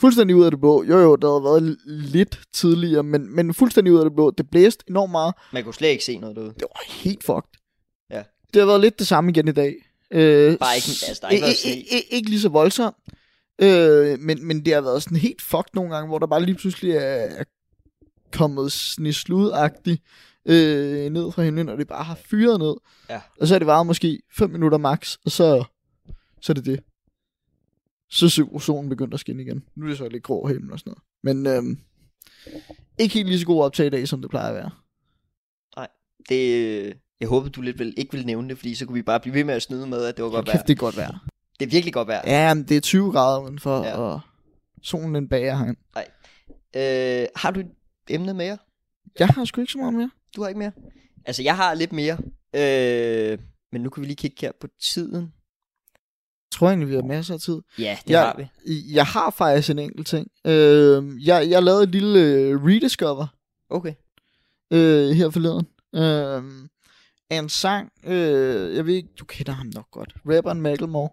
[0.00, 0.82] Fuldstændig ud af det blå.
[0.84, 4.30] Jo jo, det havde været lidt tidligere, men, men fuldstændig ud af det blå.
[4.30, 5.34] Det blæste enormt meget.
[5.52, 6.48] Man kunne slet ikke se noget derude.
[6.54, 7.50] Det var helt fucked.
[8.10, 8.22] Ja.
[8.54, 9.74] Det har været lidt det samme igen i dag.
[10.10, 12.96] Øh, Bare ikke- altså, der har ikke ikke, ikke, ikke lige så voldsomt.
[13.62, 16.54] Øh, men, men det har været sådan helt fucked nogle gange, hvor der bare lige
[16.54, 17.44] pludselig er, er
[18.32, 20.02] kommet snesludagtigt
[20.46, 22.74] øh, ned fra himlen, og det bare har fyret ned.
[23.10, 23.20] Ja.
[23.40, 25.64] Og så er det varet måske 5 minutter max, og så,
[26.40, 26.80] så er det det.
[28.10, 29.64] Så er solen begyndt at skinne igen.
[29.74, 31.02] Nu er det så lidt grå himmel og sådan noget.
[31.22, 31.78] Men øhm,
[32.98, 34.70] ikke helt lige så god optag i dag, som det plejer at være.
[36.28, 39.02] Det, øh, jeg håber, du lidt vil, ikke vil nævne det, fordi så kunne vi
[39.02, 40.62] bare blive ved med at snyde med, at det var godt vejr.
[40.62, 41.26] det er godt vejr.
[41.60, 42.22] Det er virkelig godt vejr.
[42.26, 43.96] Ja, men det er 20 grader udenfor, Ja.
[43.96, 44.20] og
[44.82, 45.76] solen den bager herind.
[46.76, 47.70] Øh, har du et
[48.08, 48.58] emne mere?
[49.18, 50.10] Jeg har sgu ikke så meget mere.
[50.36, 50.72] Du har ikke mere?
[51.24, 52.18] Altså, jeg har lidt mere.
[52.54, 53.38] Øh,
[53.72, 55.14] men nu kan vi lige kigge her på tiden.
[55.94, 57.60] Jeg tror egentlig, vi har masser af tid.
[57.78, 58.20] Ja, det Ja.
[58.24, 58.48] har vi.
[58.94, 60.28] Jeg har faktisk en enkelt ting.
[60.46, 63.26] Øh, jeg, jeg lavede et lille øh, rediscover
[63.70, 63.94] Okay.
[64.72, 65.66] øh, her forleden.
[65.94, 66.68] Øh,
[67.30, 67.92] af en sang.
[68.04, 70.14] Øh, jeg ved ikke, du kender ham nok godt.
[70.26, 71.08] Rapperen Macklemore.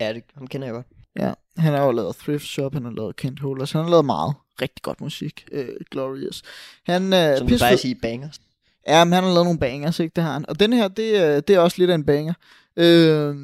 [0.00, 0.86] Ja, det, ham kender jeg godt.
[1.20, 4.04] Ja, han har jo lavet Thrift Shop, han har lavet Kent Holders, han har lavet
[4.04, 5.48] meget rigtig godt musik.
[5.52, 6.42] Øh, Glorious.
[6.86, 8.40] Han er Som du plejer at sige, bangers.
[8.88, 10.12] Ja, men han har lavet nogle bangers, ikke?
[10.16, 10.44] Det har han.
[10.48, 12.34] Og den her, det, er- det er også lidt af en banger.
[12.76, 13.36] Øh,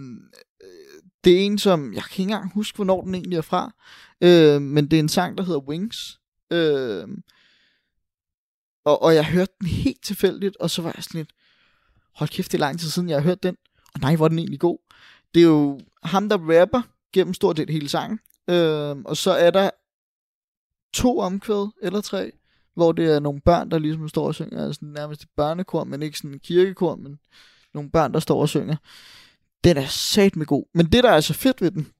[1.24, 1.92] det er en, som...
[1.94, 3.72] Jeg kan ikke engang huske, hvornår den egentlig er fra.
[4.20, 6.20] Øh, men det er en sang, der hedder Wings.
[6.52, 7.08] Øh,
[8.84, 11.30] og, og jeg hørte den helt tilfældigt, og så var jeg sådan lidt...
[12.14, 13.56] Hold kæft, det er lang tid siden, jeg har hørt den.
[13.94, 14.78] Og nej, hvor er den egentlig god.
[15.34, 16.82] Det er jo ham, der rapper
[17.16, 18.20] gennem stort set hele sangen.
[18.48, 19.70] Øh, og så er der
[20.92, 22.32] to omkvæd, eller tre,
[22.74, 26.02] hvor det er nogle børn, der ligesom står og synger, altså nærmest et børnekor, men
[26.02, 27.18] ikke sådan en kirkekor, men
[27.74, 28.76] nogle børn, der står og synger.
[29.64, 30.64] Den er sat med god.
[30.74, 31.92] Men det, der er så fedt ved den,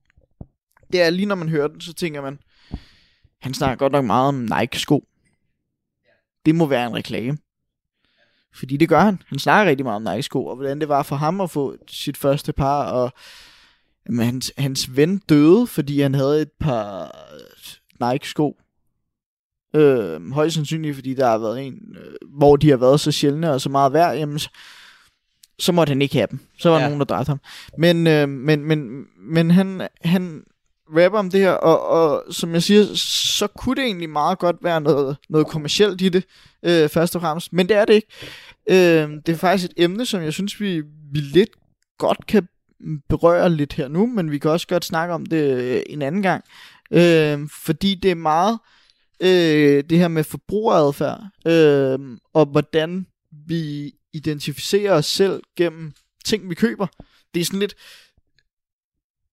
[0.93, 2.39] det er lige når man hører den, så tænker man,
[3.41, 5.05] han snakker godt nok meget om Nike-sko.
[6.47, 7.39] Det må være en reklame.
[8.55, 9.23] Fordi det gør han.
[9.27, 12.17] Han snakker rigtig meget om Nike-sko, og hvordan det var for ham at få sit
[12.17, 13.13] første par, og
[14.09, 17.11] jamen, hans, hans ven døde, fordi han havde et par
[18.01, 18.57] Nike-sko.
[19.77, 23.53] Øh, højst sandsynligt, fordi der har været en, øh, hvor de har været så sjældne
[23.53, 24.49] og så meget værd, jamen, så,
[25.59, 26.39] så måtte han ikke have dem.
[26.59, 26.85] Så var Ja.
[26.85, 27.41] nogen, der dræbte ham.
[27.79, 30.45] Men, øh, men, men, men han, han
[30.89, 32.85] rapper om det her, og, og som jeg siger,
[33.39, 36.25] så kunne det egentlig meget godt være noget, noget kommercielt i det,
[36.63, 37.53] øh, først og fremmest.
[37.53, 38.09] Men det er det ikke.
[38.71, 40.81] Øh, det er faktisk et emne, som jeg synes, vi,
[41.13, 41.51] vi lidt
[41.99, 42.49] godt kan
[42.81, 46.03] Mm, berører lidt her nu, men vi kan også godt snakke om det øh, en
[46.03, 46.45] anden gang.
[46.91, 48.59] Øh, fordi det er meget
[49.21, 51.99] øh, det her med forbrugeradfærd, øh,
[52.35, 53.07] og hvordan
[53.47, 55.93] vi identificerer os selv gennem
[56.25, 56.87] ting, vi køber.
[57.35, 57.75] Det er sådan lidt...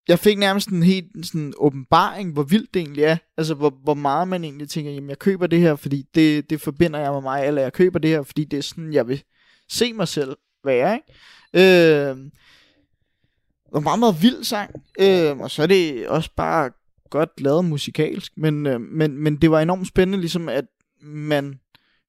[0.07, 3.17] Jeg fik nærmest en helt sådan åbenbaring, hvor vildt det egentlig er.
[3.37, 6.61] Altså, hvor, hvor meget man egentlig tænker, jamen, jeg køber det her, fordi det, det
[6.61, 9.23] forbinder jeg med mig, eller jeg køber det her, fordi det er sådan, jeg vil
[9.69, 10.35] se mig selv
[10.65, 12.09] være, ikke?
[12.09, 12.17] Øh,
[13.74, 14.71] det var en meget, meget vild sang.
[14.99, 16.71] Øh, og så er det også bare
[17.09, 20.65] godt lavet musikalsk, men, øh, men, men det var enormt spændende, ligesom at
[21.01, 21.59] man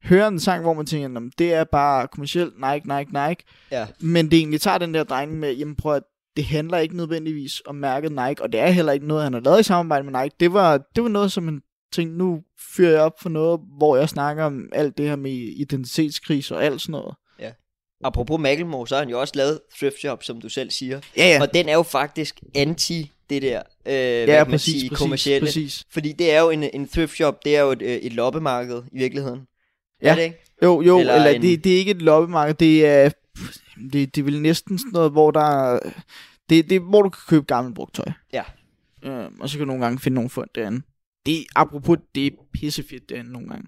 [0.05, 3.45] hører en sang, hvor man tænker, "Nå, men det er bare kommercielt Nike, Nike, Nike,
[3.71, 3.87] Ja.
[4.01, 6.03] men det egentlig tager den der drejning med, jamen prøv at
[6.37, 9.41] det handler ikke nødvendigvis om mærket Nike, og det er heller ikke noget, han har
[9.41, 10.35] lavet i samarbejde med Nike.
[10.41, 11.61] Det var, det var noget, som han
[11.93, 12.43] tænkte, nu
[12.75, 16.65] fyrer jeg op for noget, hvor jeg snakker om alt det her med identitetskris og
[16.65, 17.15] alt sådan noget.
[18.05, 21.01] Apropos Macklemore, så har han jo også lavet Thrift Shop, som du selv siger.
[21.17, 21.41] Ja, ja.
[21.43, 24.89] Og den er jo faktisk anti det der, øh, hvad Ja, kan man præcis, sige,
[24.91, 25.47] præcis, kommercielle.
[25.47, 25.85] præcis.
[25.91, 28.83] Fordi det er jo en, en thrift shop, det er jo et, øh, et loppemarked
[28.93, 29.41] i virkeligheden.
[30.03, 30.11] Ja.
[30.11, 30.39] Er det ikke?
[30.63, 33.11] Jo, jo, Eller eller, en- det, det er ikke et loppemarked, det er,
[33.93, 35.79] det, det er vel næsten sådan noget, hvor der,
[36.51, 38.07] det, det er, hvor du kan købe gammelt brugt tøj.
[38.33, 38.43] Ja.
[39.03, 40.83] Øh, og så kan du nogle gange finde nogle fund derinde.
[41.27, 43.67] Det, apropos, det er pissefedt derinde nogle gange.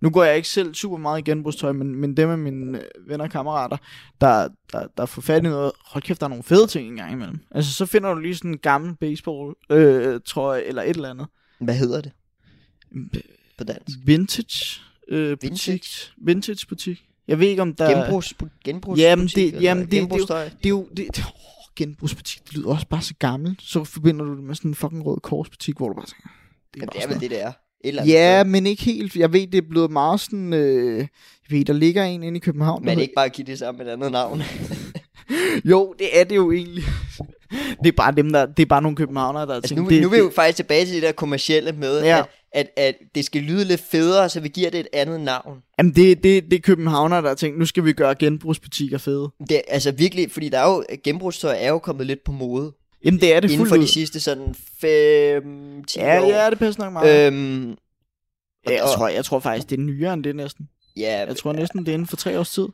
[0.00, 3.08] Nu går jeg ikke selv super meget i genbrugstøj, men, men dem af mine øh,
[3.08, 3.76] venner og kammerater,
[4.20, 7.12] der, der, der får fat i noget, hold kæft, der er nogle fede ting engang
[7.12, 7.38] imellem.
[7.50, 11.26] Altså, så finder du lige sådan en gammel baseball øh, trøje, eller et eller andet.
[11.60, 12.12] Hvad hedder det
[13.58, 13.98] på dansk?
[14.04, 15.50] Vintage øh, butik.
[15.50, 16.12] Vintage?
[16.18, 17.04] Vintage butik.
[17.28, 18.02] Jeg ved ikke, om der...
[18.02, 18.34] Genbrugs,
[18.64, 20.44] genbrugs Jamen, det- jamen, det- det genbrugstøj.
[20.44, 20.88] Det er jo...
[20.96, 23.62] Det, det, åh, genbrugsbutik, det lyder også bare så gammelt.
[23.62, 26.28] Så forbinder du det med sådan en fucking rød korsbutik, hvor du bare tænker...
[26.74, 27.52] Det er, Jamen, det er vel det, det er.
[27.84, 28.50] Eller Ja, sted.
[28.50, 29.16] men ikke helt.
[29.16, 30.52] Jeg ved, det er blevet meget sådan...
[30.52, 32.84] Øh, jeg ved, der ligger en inde i København.
[32.84, 34.42] Men det ikke bare give det sammen med et andet navn?
[35.64, 36.84] Jo, det er det jo egentlig.
[37.84, 38.46] det er bare dem, der...
[38.46, 39.84] Det er bare nogle københavnere, der altså, tænkt...
[39.84, 42.18] nu, det, nu er vi jo det, faktisk tilbage til det der kommercielle med, Ja.
[42.18, 45.58] at, at, at det skal lyde lidt federe, så vi giver det et andet navn.
[45.78, 49.28] Jamen, det, det, det er københavnere, der har tænkt, nu skal vi gøre genbrugsbutikker fede.
[49.48, 52.72] Det, altså virkelig, fordi der er jo, genbrugstøj er jo kommet lidt på mode.
[53.04, 53.80] Jamen, det er det inden for ud.
[53.82, 56.28] de sidste sådan 5-10 Ja, år.
[56.30, 57.26] ja, det passer nok meget.
[57.26, 57.68] Øhm,
[58.66, 60.68] Ja, jeg, og- tror, jeg tror faktisk, det er nyere end det næsten.
[60.96, 62.66] ja, Jeg tror næsten, det er inden for tre års tid.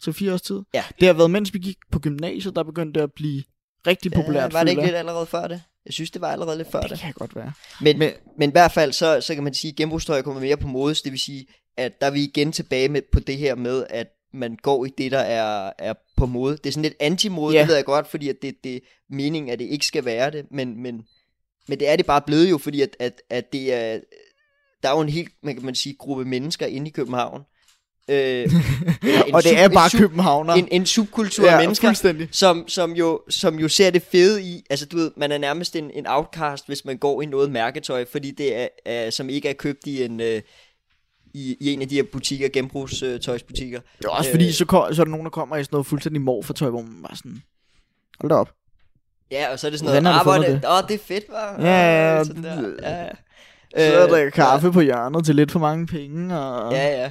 [0.00, 0.60] Så fire års tid.
[0.74, 0.84] Ja.
[1.00, 3.42] Det har været, mens vi gik på gymnasiet, der begyndte det at blive
[3.86, 4.52] rigtig populært.
[4.52, 5.62] ja, var det ikke lidt allerede før det?
[5.86, 6.98] Jeg synes, det var allerede lidt før Det det.
[6.98, 7.52] kan godt være.
[7.80, 10.42] Men, men, Men- i hvert fald, så, så kan man sige, at genbrugstøj er kommet
[10.42, 13.36] mere på mode, det vil sige, at der er vi igen tilbage med, på det
[13.36, 16.56] her med, at man går i det, der er, er på mode.
[16.56, 17.60] Det er sådan lidt anti-mode, Ja.
[17.60, 20.30] det ved jeg godt, fordi at det, det er meningen, at det ikke skal være
[20.30, 21.02] det, men, men,
[21.68, 24.00] men det er det bare blevet jo, fordi at, at, at det er
[24.82, 27.42] der er jo en helt, man kan man sige, gruppe mennesker inde i København.
[28.08, 28.46] Øh,
[29.34, 30.54] og det sub- er bare sub- københavner.
[30.54, 34.86] En, en subkultur af mennesker, som, som, jo, som jo ser det fede i, altså
[34.86, 38.30] du ved, man er nærmest en, en outcast, hvis man går i noget mærketøj, fordi
[38.30, 40.42] det er, er som ikke er købt i en, øh,
[41.34, 43.80] i, i en af de her butikker, genbrugstøjsbutikker.
[43.98, 44.34] Det er også Øh.
[44.34, 46.82] fordi, så, kom, så er der nogen, der kommer i sådan noget fuldstændig morfertøj, hvor
[46.82, 47.42] man bare sådan...
[48.20, 48.50] Hold da op.
[49.30, 51.56] Ja, og så er det sådan noget, fundet det, åh, det er fedt, var.
[51.58, 52.68] Ja, ja, sådan der.
[52.82, 53.08] ja, ja.
[53.76, 57.10] Så er Øh, der kaffe på hjørnet til lidt for mange penge, og Ja, ja.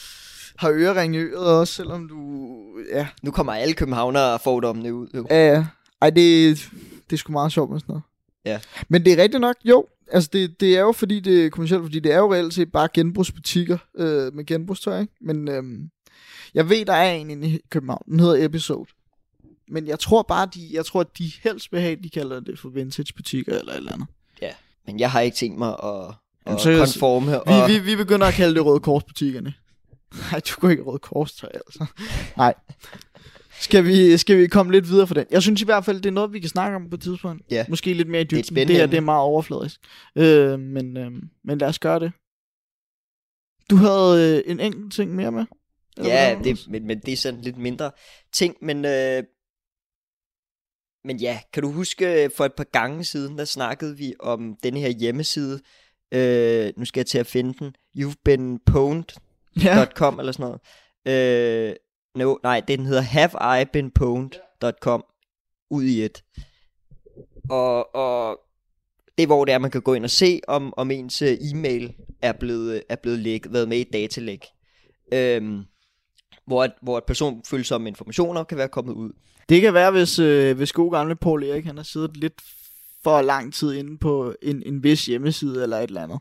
[0.60, 2.48] har ørering i øret også, selvom du...
[2.92, 5.08] Ja, Nu kommer alle københavnere fordommene ud.
[5.14, 5.26] Jo.
[5.30, 5.64] ja, ja.
[6.02, 6.56] Ej, det,
[7.10, 8.02] det er sgu meget sjovt med sådan noget.
[8.44, 8.60] Ja.
[8.88, 9.86] Men det er rigtigt nok, jo.
[10.12, 12.72] Altså, det, det er jo fordi, det er kommercielt, fordi det er jo reelt set
[12.72, 15.12] bare genbrugsbutikker øh, med genbrugstøj, ikke?
[15.20, 15.90] Men øhm,
[16.54, 18.02] jeg ved, der er en i København.
[18.06, 18.90] Den hedder Episode.
[19.68, 22.58] Men jeg tror bare, de, jeg tror, at de helst vil have, de kalder det
[22.58, 24.08] for vintage butikker eller et eller andet.
[24.86, 26.14] Men jeg har ikke tænkt mig at,
[26.46, 27.42] at så- konforme.
[27.42, 29.54] Og, Vi, vi, vi begynder at kalde det Røde Kors-butikkerne.
[30.30, 31.86] Nej, du går ikke Røde Kors-tøj, altså.
[32.36, 32.54] Nej.
[33.60, 35.26] Skal vi, skal vi komme lidt videre for den?
[35.30, 37.42] Jeg synes i hvert fald, det er noget, vi kan snakke om på et tidspunkt.
[37.50, 37.66] Ja.
[37.68, 38.44] Måske lidt mere i dybden.
[38.44, 39.80] spændende Det her, det er meget overfladisk.
[40.16, 41.10] Øh, men, øh,
[41.44, 42.12] men lad os gøre det.
[43.70, 45.44] Du havde øh, en enkelt ting mere med?
[45.98, 47.90] Ja, det, men, men det er sådan lidt mindre
[48.32, 48.84] ting, men...
[48.84, 49.22] Øh,
[51.04, 54.56] men ja, kan du huske, øh, for et par gange siden, der snakkede vi om
[54.62, 55.60] denne her hjemmeside.
[56.14, 57.74] Øh, nu skal jeg til at finde den.
[57.98, 60.60] You've been pwned.com Ja, eller sådan noget.
[61.68, 61.74] Øh,
[62.14, 65.04] no, nej, den hedder haveibeenpwned.com
[65.70, 66.24] ud i et.
[67.50, 68.40] Og, og
[69.18, 71.36] det er, hvor det er, man kan gå ind og se, om, om ens øh,
[71.40, 74.44] e-mail er blevet, er blevet læk, været med i et datalæg.
[75.12, 75.62] Øhm,
[76.46, 79.12] hvor, at, hvor at personfølsomme informationer kan være kommet ud.
[79.48, 82.42] det kan være, hvis, øh, hvis gode gamle Paul Erik, han har siddet lidt
[83.04, 86.18] for lang tid inde på en, en vis hjemmeside eller et eller andet.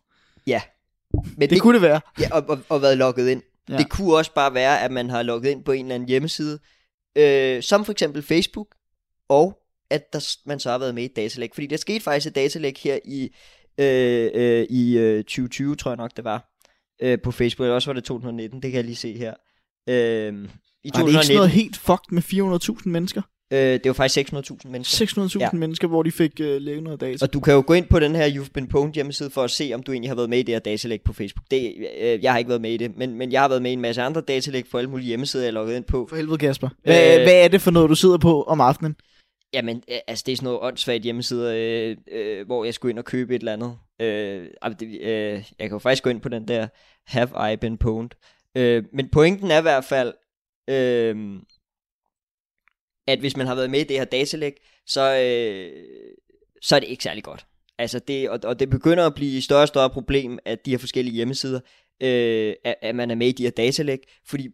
[1.14, 2.02] Men Det, det kunne det være.
[2.20, 3.42] Ja, og, og, og været logget ind.
[3.70, 3.78] Ja.
[3.78, 6.60] Det kunne også bare være, at man har logget ind på en eller anden hjemmeside,
[7.18, 8.76] øh, som for eksempel Facebook,
[9.30, 9.60] og
[9.90, 11.50] at der, man så har været med i et datalæg.
[11.54, 13.36] Fordi der skete faktisk et datalæg her i,
[13.78, 16.54] øh, øh, i øh, 2020, tror jeg nok det var,
[17.02, 17.66] øh, på Facebook.
[17.66, 19.34] Eller også var det 2019, det kan jeg lige se her.
[19.90, 20.48] Øh, I Var det
[20.84, 22.22] ikke sådan 2019, noget helt fucked med
[22.82, 23.22] 400.000 mennesker?
[23.54, 25.06] Øh, det var faktisk 600.000 mennesker.
[25.06, 25.50] 600.000 ja.
[25.54, 27.26] Mennesker, hvor de fik øh, lægget noget data.
[27.26, 29.52] Og du kan jo gå ind på den her You've Been Pwned hjemmeside for at
[29.52, 31.46] se, om du egentlig har været med i det her datalæg på Facebook.
[31.52, 33.72] Det, øh, jeg har ikke været med i det, men, men jeg har været med
[33.72, 36.08] i en masse andre datalæg på alle mulige hjemmesider, jeg er logget ind på.
[36.10, 36.70] For helvede, Kasper.
[36.84, 38.96] Hvad, Øh, hvad er det for noget, du sidder på om aftenen?
[39.54, 43.00] Jamen, øh, altså det er sådan noget åndssvagt hjemmesider, øh, øh, hvor jeg skulle ind
[43.00, 43.78] og købe et eller andet.
[44.02, 44.48] Øh,
[44.82, 46.68] øh, jeg kan jo faktisk gå ind på den der
[47.08, 48.10] Have I Been Pwned.
[48.58, 50.14] Øh, men pointen er i hvert fald,
[50.70, 51.16] øh,
[53.08, 54.54] at hvis man har været med i det her datalæg,
[54.86, 55.84] så, øh,
[56.62, 57.46] så er det ikke særlig godt.
[57.78, 60.72] Altså det, og, og det begynder at blive et større og større problem, at de
[60.72, 61.60] her forskellige hjemmesider,
[62.02, 64.50] øh, at, at man er med i de her datalæg, fordi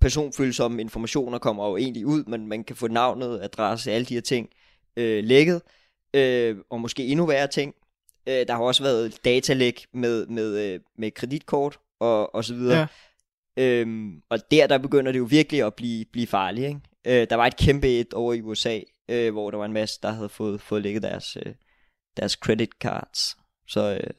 [0.00, 4.20] personfølsomme informationer kommer jo egentlig ud, men man kan få navnet, adresse, alle de her
[4.20, 4.48] ting
[4.96, 5.62] øh, lækket,
[6.14, 7.74] øh, og måske endnu værre ting.
[8.28, 12.78] Øh, der har også været datalæk med, med, øh, med kreditkort og, og så videre.
[12.78, 12.86] Ja.
[13.58, 16.66] Øhm, og der, der begynder det jo virkelig at blive, blive farligt.
[16.66, 16.80] Ikke?
[17.08, 19.98] Øh, der var et kæmpe et over i USA, øh, hvor der var en masse,
[20.02, 21.54] der havde fået, fået ligget deres, øh,
[22.16, 23.36] deres credit cards.
[23.68, 24.10] Så øh,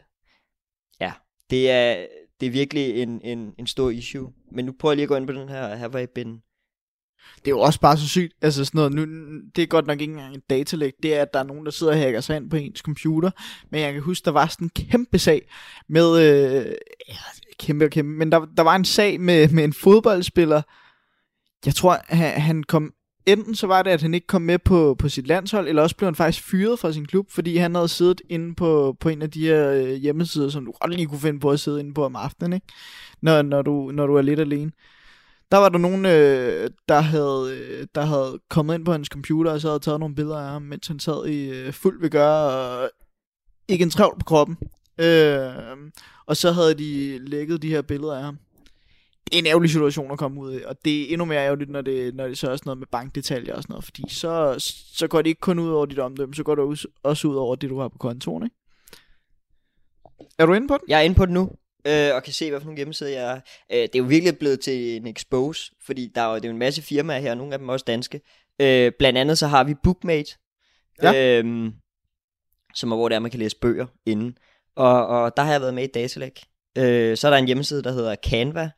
[1.00, 1.14] ja,
[1.50, 2.08] det er,
[2.40, 4.34] det er virkelig en, en, en stor issue.
[4.52, 6.42] Men nu prøver jeg lige at gå ind på den her Have I Been.
[7.36, 8.34] Det er jo også bare så sygt.
[8.42, 9.06] Altså sådan noget, nu,
[9.56, 10.94] det er godt nok ikke engang et datalæg.
[11.04, 13.32] Det er, at der er nogen, der sidder og hacker sig ind på ens computer.
[13.70, 15.50] Men jeg kan huske, der var sådan en kæmpe sag
[15.90, 16.20] med...
[16.20, 16.66] Øh,
[17.10, 17.16] ja,
[17.60, 18.12] kæmpe og kæmpe.
[18.12, 20.62] Men der, der var en sag med, med en fodboldspiller.
[21.66, 22.94] Jeg tror, han, han kom...
[23.26, 25.96] Enten så var det, at han ikke kom med på, på sit landshold, eller også
[25.96, 29.22] blev han faktisk fyret fra sin klub, fordi han havde siddet inde på, på en
[29.22, 31.94] af de her øh, hjemmesider, som du godt lige kunne finde på at sidde inde
[31.94, 32.68] på om aftenen, ikke?
[33.22, 34.72] Når, når, du, når du er lidt alene
[35.52, 39.52] der var der nogen, øh, der, havde, øh, der havde kommet ind på hans computer,
[39.52, 42.10] og så havde taget nogle billeder af ham, mens han sad i øh, fuld ved
[42.10, 42.90] gøre, og
[43.68, 44.58] ikke en travl på kroppen.
[45.00, 45.52] Øh,
[46.26, 48.38] og så havde de lækket de her billeder af ham.
[49.32, 51.70] Det er en ærgerlig situation at komme ud i, og det er endnu mere ærgerligt,
[51.70, 54.56] når det, når det så er sådan noget med bankdetaljer og sådan noget, fordi så,
[54.94, 56.64] så går det ikke kun ud over dit omdømme, så går det
[57.04, 58.56] også- ud over det, du har på kontoen, ikke?
[60.40, 60.84] Er du inde på den?
[60.88, 61.42] Jeg er inde på det nu,
[61.88, 63.40] øh, og kan se, hvad for nogle hjemmesider jeg er.
[63.72, 66.50] Øh, det er jo virkelig blevet til en expose, fordi der er jo, det er
[66.50, 68.22] jo en masse firmaer her, nogle af dem også danske.
[68.62, 70.32] Øh, blandt andet så har vi Bookmate,
[71.04, 71.40] Ja.
[71.44, 71.72] øh,
[72.76, 74.38] som er, hvor det er, man kan læse bøger inden.
[74.76, 76.42] Og, og der har jeg været med i et datalæg.
[76.78, 78.70] Øh, så er der en hjemmeside, der hedder Canva,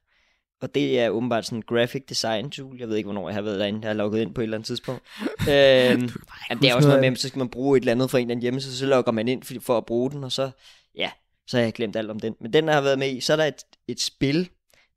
[0.61, 2.77] og det er åbenbart sådan en graphic design tool.
[2.79, 3.79] Jeg ved ikke, hvornår jeg har været derinde.
[3.81, 5.01] Jeg har logget ind på et eller andet tidspunkt.
[5.21, 6.09] øhm,
[6.49, 8.21] jamen, det er også noget med, så skal man bruge et eller andet fra en
[8.21, 10.51] eller anden hjemmeside, så logger man ind for, for at bruge den, og så,
[10.95, 11.11] ja,
[11.47, 12.35] så har jeg glemt alt om den.
[12.41, 13.19] Men den har jeg været med i.
[13.19, 14.49] Så er der et, et spil,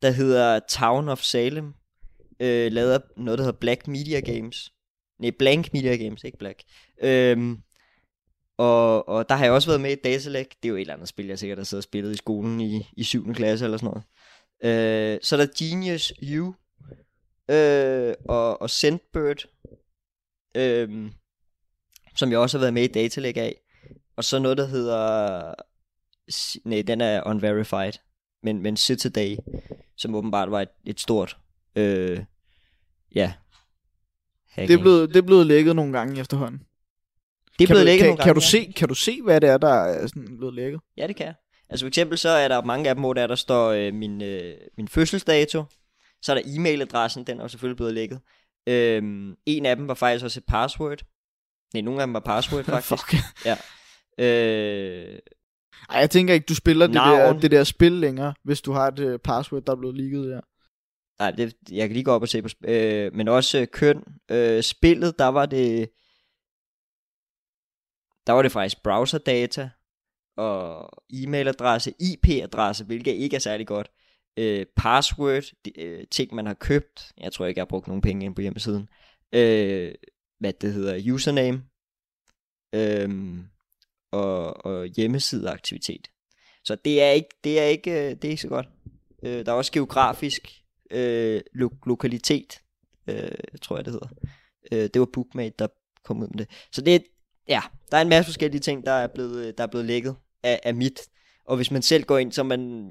[0.03, 1.75] der hedder Town of Salem,
[2.41, 4.73] øh, lavet af noget, der hedder Black Media Games.
[5.19, 6.63] Nej, Blank Media Games, ikke Black.
[7.03, 7.59] Øhm,
[8.59, 10.47] og, og der har jeg også været med i Datalag.
[10.63, 12.61] Det er jo et eller andet spil, jeg sikkert har siddet og spillet i skolen
[12.61, 13.35] i, i 7.
[13.35, 14.05] klasse eller sådan noget.
[14.63, 16.55] Øh, så er der Genius U
[17.51, 19.49] øh, og, og Sendbird,
[20.57, 21.11] øh,
[22.17, 23.61] som jeg også har været med i Datalag af.
[24.17, 25.55] Og så noget, der hedder...
[26.65, 27.93] Nej, den er unverified.
[28.43, 29.37] Men, men Citaday,
[29.97, 31.37] som åbenbart var et, et stort...
[31.77, 32.25] Øh,
[33.15, 33.33] ja.
[34.57, 36.61] Det er, blevet, det er blevet lækket nogle gange efterhånden.
[37.59, 38.29] Det er blevet du, lækket kan, nogle gange.
[38.29, 40.81] kan, du se, kan du se, hvad det er, der er sådan blevet lækket?
[40.97, 41.35] Ja, det kan jeg.
[41.69, 44.23] Altså for eksempel så er der mange af dem, hvor der, der står øh, min,
[44.23, 45.65] øh, min fødselsdato.
[46.23, 48.21] Så er der e-mailadressen, den er selvfølgelig blevet lækket.
[48.69, 51.03] Øhm, en af dem var faktisk også et password.
[51.75, 52.89] Nej, nogle af dem var password faktisk.
[52.89, 53.15] Fuck.
[53.45, 53.57] Ja.
[54.19, 55.19] Øh,
[55.91, 57.35] Ej, jeg tænker ikke, du spiller det Navn.
[57.35, 60.31] der, det der spil længere, hvis du har et uh, password, der er blevet leaget
[60.31, 60.41] der.
[61.19, 64.05] nej, det, jeg kan lige gå op og se på øh, Men også øh, køn.
[64.31, 65.91] Øh, spillet, der var det...
[68.27, 69.71] Der var det faktisk browserdata
[70.37, 73.91] og e-mailadresse, IP-adresse, hvilket ikke er særlig godt.
[74.37, 77.13] Øh, password, de, øh, ting man har købt.
[77.19, 78.89] Jeg tror ikke, jeg har brugt nogen penge ind på hjemmesiden.
[79.33, 79.95] Øh,
[80.39, 81.63] hvad det hedder, username.
[82.75, 83.39] Øh,
[84.13, 86.09] og, og hjemmesideaktivitet.
[86.65, 88.69] Så det er ikke, det er ikke, øh, det er ikke så godt.
[89.23, 92.61] Øh, der er også geografisk øh, lo- lokalitet,
[93.07, 93.29] øh,
[93.63, 94.09] tror jeg det hedder.
[94.73, 95.67] Øh, det var Bookmate, der
[96.05, 96.49] kom ud med det.
[96.73, 96.99] Så det er,
[97.49, 97.61] ja,
[97.91, 100.61] der er en masse forskellige ting, der er blevet, øh, der er blevet lækket af,
[100.63, 101.01] af mit.
[101.47, 102.91] Og hvis man selv går ind, så er man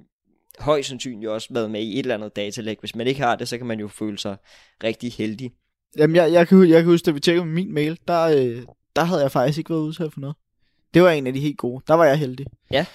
[0.59, 2.77] højst sandsynligt også været med i et eller andet datalæg.
[2.79, 4.37] Hvis man ikke har det, så kan man jo føle sig
[4.83, 5.51] rigtig heldig.
[5.97, 8.61] Jamen, jeg, jeg, kan, jeg kan huske, da vi tjekkede min mail, der, øh,
[8.95, 10.35] der havde jeg faktisk ikke været udsat for noget.
[10.93, 11.83] Det var en af de helt gode.
[11.87, 12.45] Der var jeg heldig.
[12.71, 12.85] Ja.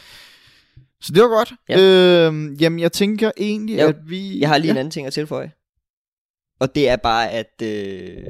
[1.00, 1.52] Så det var godt.
[1.68, 1.80] Ja.
[1.80, 4.40] Øh, jamen, jeg tænker egentlig, Jo, at vi...
[4.40, 4.72] Jeg har lige ja.
[4.72, 5.52] en anden ting at tilføje.
[6.60, 8.24] Og det er bare, at øh,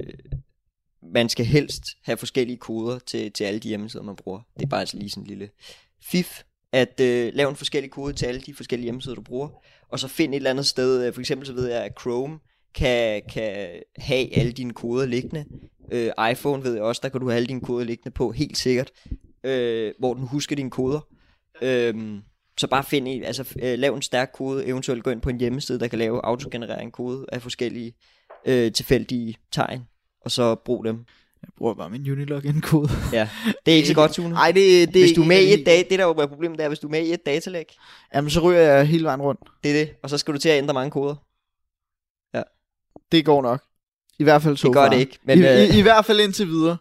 [1.12, 4.40] man skal helst have forskellige koder til, til alle de hjemmesider, man bruger.
[4.56, 5.48] Det er bare altså lige sådan en lille
[6.10, 6.42] fif,
[6.72, 9.48] at øh, lave en forskellig kode til alle de forskellige hjemmesider, du bruger.
[9.88, 12.38] Og så find et eller andet sted, øh, for eksempel så ved jeg, at Chrome
[12.74, 15.44] kan, kan have alle dine koder liggende.
[15.92, 18.58] Øh, iPhone ved jeg også, der kan du have alle dine koder liggende på, helt
[18.58, 18.90] sikkert.
[19.44, 21.00] Øh, hvor den husker dine koder.
[21.62, 21.94] Øh,
[22.58, 25.40] så bare find en, altså øh, lav en stærk kode, eventuelt gå ind på en
[25.40, 27.94] hjemmeside, der kan lave autogenerere en kode af forskellige
[28.46, 29.82] øh, tilfældige tegn,
[30.20, 31.04] og så brug dem.
[31.42, 32.88] Jeg bruger bare min Unilogin-kode.
[33.12, 33.28] Ja,
[33.66, 34.28] det er ikke så godt, Tune.
[34.28, 36.58] Nej, det, det hvis du er med i et data, det der jo er problemet,
[36.58, 37.64] det er, hvis du er med i et datalæg,
[38.14, 39.40] Jamen, så ryger jeg hele vejen rundt.
[39.64, 41.14] det er det, og så skal du til at ændre mange koder.
[43.12, 43.62] Det går nok.
[44.18, 44.90] I hvert fald så Det gør far.
[44.90, 46.76] det ikke, men I, øh, i, I hvert fald indtil videre.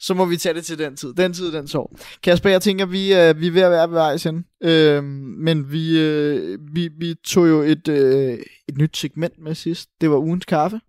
[0.00, 1.14] Så må vi tage det til den tid.
[1.14, 1.96] Den tid, den sår.
[2.22, 4.42] Kasper, jeg tænker, vi, øh, vi er ved at være ved vejs ende.
[4.62, 5.04] Øhm,
[5.38, 8.38] men vi, øh, vi, vi tog jo et, øh,
[8.68, 9.88] et nyt segment med sidst.
[10.00, 10.80] Det var ugens kaffe.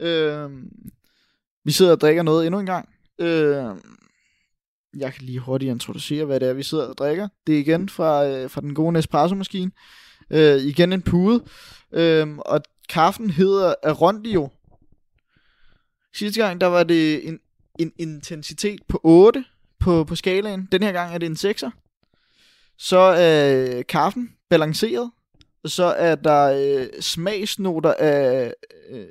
[0.00, 0.62] Øhm,
[1.64, 2.88] vi sidder og drikker noget endnu en gang.
[3.18, 3.64] Øh,
[4.96, 7.28] jeg kan lige hurtigt introducere, hvad det er, vi sidder og drikker.
[7.46, 9.70] Det er igen fra, øh, fra den gode Nespresso-maskine.
[10.30, 11.44] Øh, igen en pude.
[11.92, 14.50] Øh, og kaffen hedder Arondio.
[16.14, 17.38] Sidste gang, der var det en,
[17.78, 19.44] en intensitet på 8
[19.80, 20.68] på, på skalaen.
[20.72, 21.70] Den her gang er det en 6'er.
[22.78, 25.10] Så er øh, kaffen balanceret.
[25.64, 28.54] Og så er der øh, smagsnoter af
[28.90, 29.06] øh,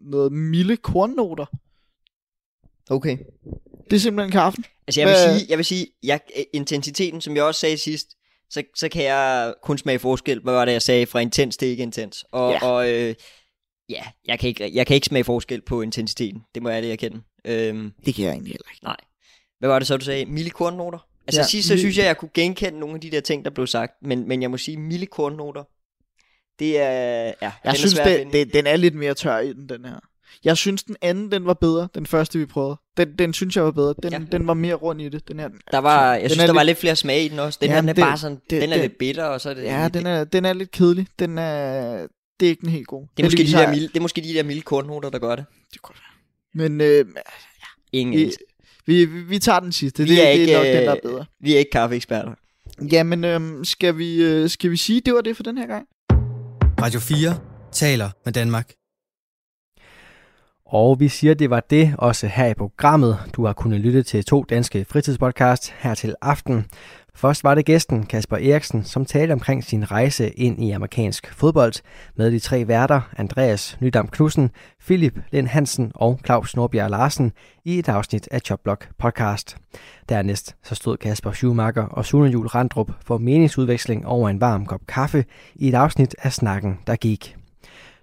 [0.00, 1.46] noget milde kornnoter
[2.90, 3.18] okay.
[3.90, 4.64] Det er simpelthen kaffen.
[4.86, 6.20] Altså jeg vil Hvad- sige, jeg vil sige jeg,
[6.52, 8.08] intensiteten, som jeg også sagde sidst,
[8.50, 10.40] så, så kan jeg kun smage forskel.
[10.40, 11.06] Hvad var det, jeg sagde?
[11.06, 12.24] Fra intens til ikke intens.
[12.32, 12.66] Og, Ja.
[12.66, 13.14] og øh,
[13.88, 16.42] ja, jeg kan, ikke, jeg kan ikke smage forskel på intensiteten.
[16.54, 17.20] Det må jeg det erkende.
[17.44, 18.84] Øhm, Det kan jeg egentlig heller ikke.
[18.84, 18.96] Nej.
[19.58, 20.26] Hvad var det så, du sagde?
[20.26, 20.98] Milde kornnoter?
[21.26, 23.50] Altså Ja, sidst så synes jeg, jeg kunne genkende nogle af de der ting, der
[23.50, 23.92] blev sagt.
[24.02, 25.64] Men, men jeg må sige, milde kornnoter,
[26.58, 27.24] det er...
[27.24, 29.84] Ja, Jeg den synes, er det, det, den er lidt mere tør i den, den
[29.84, 29.98] her.
[30.44, 31.88] Jeg synes, den anden, den var bedre.
[31.94, 32.76] Den første, vi prøvede.
[32.96, 33.94] Den, den synes jeg var bedre.
[34.02, 34.18] Den, ja.
[34.18, 34.24] Ja.
[34.32, 35.28] den var mere rund i det.
[35.28, 37.28] Den her, Der var, jeg den synes, er der var lidt- lidt flere smage i
[37.28, 37.58] den også.
[37.62, 39.40] Den Ja, her, den er det- bare sådan, det- den er det- lidt bitter, og
[39.40, 39.62] så er det...
[39.62, 41.06] Ja, den er, den er lidt kedelig.
[41.18, 42.06] Den er,
[42.40, 43.08] det er ikke den helt gode.
[43.16, 45.36] det, er måske de der milde, det er måske de der milde kornnoter, der gør
[45.36, 45.44] det.
[45.72, 46.02] Det kunne godt
[46.54, 46.68] være.
[46.68, 47.04] Men øh,
[47.92, 48.32] Ingen vi,
[48.86, 50.02] vi, vi, vi tager den sidste.
[50.02, 51.24] Vi det, er det ikke, er nok den, der er øh, bedre.
[51.40, 52.32] Vi er ikke kaffeeksperter.
[52.92, 55.86] Jamen, øh, skal, vi, øh, skal vi sige, det var det for den her gang?
[56.82, 57.38] Radio 4
[57.72, 58.72] taler med Danmark.
[60.66, 63.18] Og vi siger, det var det også her i programmet.
[63.32, 66.66] Du har kunnet lytte til to danske fritidspodcast her til aften.
[67.14, 71.72] Først var det gæsten Kasper Eriksen, som talte omkring sin rejse ind i amerikansk fodbold
[72.16, 74.50] med de tre værter, Andreas Nydam Knudsen,
[74.86, 77.32] Philip Lind Hansen og Claus Norbjerg Larsen
[77.64, 79.56] i et afsnit af Chopblock podcast.
[80.08, 84.80] Dernæst så stod Kasper Schumacher og Sune Jul Randrup for meningsudveksling over en varm kop
[84.88, 87.36] kaffe i et afsnit af Snakken, der gik.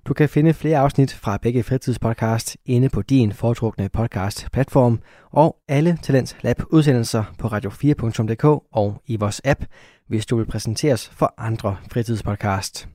[0.06, 5.00] Du kan finde flere afsnit fra begge fritidspodcast inde på din foretrukne podcast-platform
[5.32, 9.66] og alle Talents Lab udsendelser på radio4.dk og i vores app,
[10.08, 12.88] hvis du vil præsenteres for andre fritidspodcast.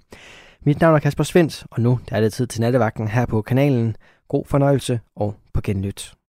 [0.62, 3.96] Mit navn er Kasper Svendt, og nu er det tid til nattevagten her på kanalen.
[4.28, 6.17] God fornøjelse og på genlyt.